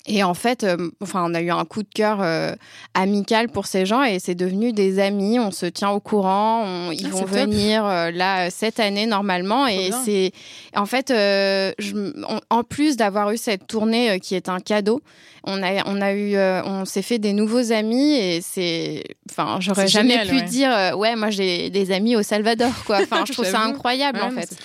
[0.06, 2.54] Et en fait, euh, enfin, on a eu un coup de cœur euh,
[2.94, 5.40] amical pour ces gens et c'est devenu des amis.
[5.40, 6.90] On se tient au courant.
[6.92, 9.66] ils ah, vont venir euh, là cette année normalement.
[9.66, 10.32] et c'est
[10.76, 12.12] en fait, je,
[12.50, 15.00] en plus d'avoir eu cette tournée qui est un cadeau,
[15.44, 19.88] on a, on a eu, on s'est fait des nouveaux amis et c'est, enfin, j'aurais
[19.88, 22.98] jamais pu dire, ouais, moi j'ai des amis au Salvador, quoi.
[23.02, 24.56] Enfin, je trouve ça incroyable en fait.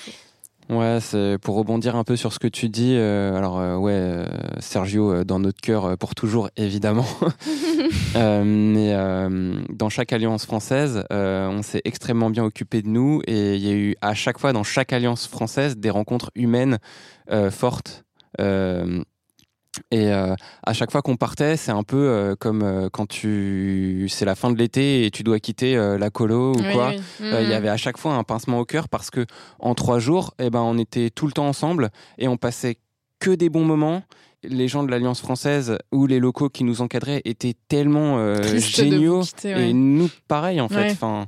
[0.72, 2.96] Ouais, c'est pour rebondir un peu sur ce que tu dis.
[2.96, 4.26] Euh, alors euh, ouais, euh,
[4.60, 7.06] Sergio dans notre cœur pour toujours évidemment.
[8.16, 8.94] mais
[9.70, 13.74] dans chaque alliance française, on s'est extrêmement bien occupé de nous et il y a
[13.74, 16.80] eu à chaque fois dans chaque alliance française des rencontres humaines
[17.50, 18.06] fortes.
[19.90, 24.08] Et euh, à chaque fois qu'on partait, c'est un peu euh, comme euh, quand tu
[24.10, 26.94] c'est la fin de l'été et tu dois quitter la colo ou quoi.
[27.20, 27.52] Il y mm.
[27.52, 29.26] avait à chaque fois un pincement au cœur parce que
[29.60, 32.78] en trois jours, eh ben on était tout le temps ensemble et on passait
[33.20, 34.04] que des bons moments.
[34.44, 39.72] Les gens de l'Alliance française ou les locaux qui nous encadraient étaient tellement géniaux et
[39.72, 40.92] nous pareil en fait.
[40.92, 41.28] Enfin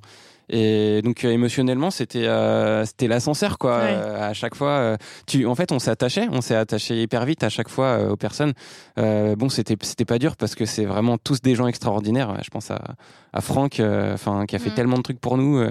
[0.50, 3.74] et donc euh, émotionnellement, c'était euh, c'était l'ascenseur quoi.
[3.74, 7.44] Euh, à chaque fois, tu en fait, on s'est attaché, on s'est attaché hyper vite
[7.44, 8.54] à chaque fois aux personnes.
[8.98, 12.38] bon, c'était c'était pas dur parce que c'est vraiment tous des gens extraordinaires.
[12.44, 12.82] Je pense à,
[13.32, 13.82] à Franck,
[14.14, 14.76] enfin qui a fait mm.
[14.76, 15.64] tellement de trucs pour nous.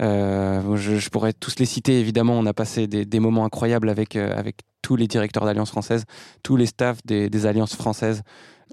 [0.00, 2.38] Je, je, pourrais tous les citer évidemment.
[2.38, 6.04] On a passé des, des moments incroyables avec avec tous les directeurs d'alliances françaises,
[6.42, 8.22] tous les staffs des, des alliances françaises.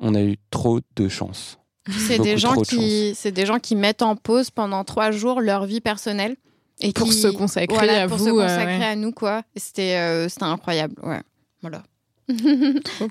[0.01, 1.58] On a eu trop de chance.
[1.97, 5.65] C'est des gens qui, c'est des gens qui mettent en pause pendant trois jours leur
[5.65, 6.35] vie personnelle
[6.81, 9.43] et pour se consacrer à pour vous, se consacrer à nous quoi.
[9.55, 11.21] C'était, euh, c'était incroyable, ouais.
[11.61, 11.83] Voilà.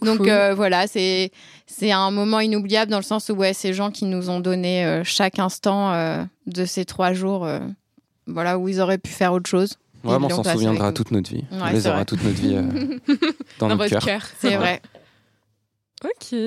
[0.03, 1.33] Donc euh, voilà, c'est
[1.67, 4.85] c'est un moment inoubliable dans le sens où ouais, ces gens qui nous ont donné
[4.85, 7.49] euh, chaque instant de ces trois jours,
[8.27, 9.77] voilà où ils auraient pu faire autre chose.
[10.05, 11.45] Vraiment, on s'en souviendra toute notre vie.
[11.51, 12.05] Ouais, on les aura vrai.
[12.05, 13.17] toute notre vie euh,
[13.59, 14.23] dans, Dans notre cœur.
[14.39, 14.81] C'est vrai.
[16.05, 16.39] Ok.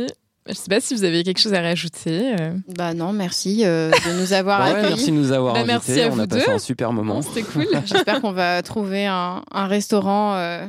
[0.47, 2.33] Je sais pas si vous avez quelque chose à rajouter.
[2.39, 2.53] euh.
[2.75, 4.89] Bah non, merci euh, de nous avoir Bah ouais, accueillis.
[4.89, 5.73] merci de nous avoir Bah, invités.
[5.73, 6.51] merci à on vous a passé deux.
[6.51, 7.21] un super moment.
[7.21, 7.67] C'était cool.
[7.85, 10.65] J'espère qu'on va trouver un, un restaurant euh,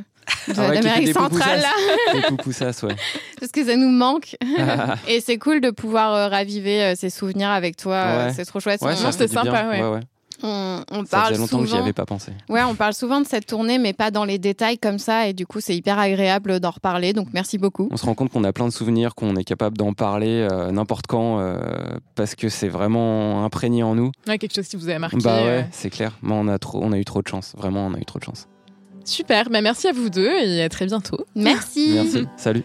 [0.47, 2.95] de- Ah ouais, centrale là, Des poupoussas, ouais.
[3.39, 4.35] parce que ça nous manque.
[5.07, 8.25] Et c'est cool de pouvoir euh, raviver euh, ces souvenirs avec toi.
[8.27, 8.33] Ouais.
[8.33, 8.81] C'est trop chouette.
[8.81, 10.01] Ouais, c'était sympa, ouais.
[10.43, 11.81] On, on Ça parle faisait longtemps que j'y souvent.
[11.83, 12.31] avais pas pensé.
[12.49, 15.27] Ouais, on parle souvent de cette tournée, mais pas dans les détails comme ça.
[15.27, 17.13] Et du coup, c'est hyper agréable d'en reparler.
[17.13, 17.87] Donc, merci beaucoup.
[17.91, 20.71] On se rend compte qu'on a plein de souvenirs, qu'on est capable d'en parler euh,
[20.71, 21.57] n'importe quand, euh,
[22.15, 24.11] parce que c'est vraiment imprégné en nous.
[24.27, 25.17] Ouais, quelque chose qui vous a marqué.
[25.23, 25.45] Bah euh.
[25.59, 26.17] ouais, c'est clair.
[26.21, 27.53] Mais on a trop, on a eu trop de chance.
[27.57, 28.47] Vraiment, on a eu trop de chance.
[29.05, 29.49] Super.
[29.49, 31.25] Bah, merci à vous deux et à très bientôt.
[31.35, 31.91] Merci.
[31.95, 32.25] Merci.
[32.37, 32.63] Salut.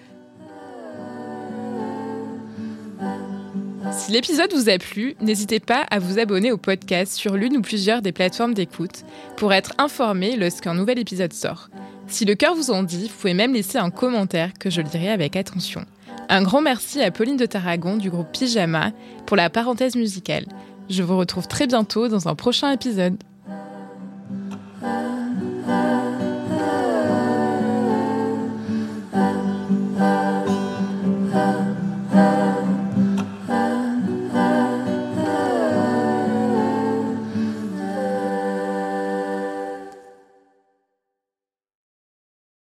[3.93, 7.63] Si l'épisode vous a plu, n'hésitez pas à vous abonner au podcast sur l'une ou
[7.63, 9.05] plusieurs des plateformes d'écoute
[9.37, 11.69] pour être informé lorsqu'un nouvel épisode sort.
[12.07, 15.11] Si le cœur vous en dit, vous pouvez même laisser un commentaire que je lirai
[15.11, 15.85] avec attention.
[16.29, 18.93] Un grand merci à Pauline de Tarragon du groupe Pyjama
[19.27, 20.47] pour la parenthèse musicale.
[20.91, 23.17] Je vous retrouve très bientôt dans un prochain épisode.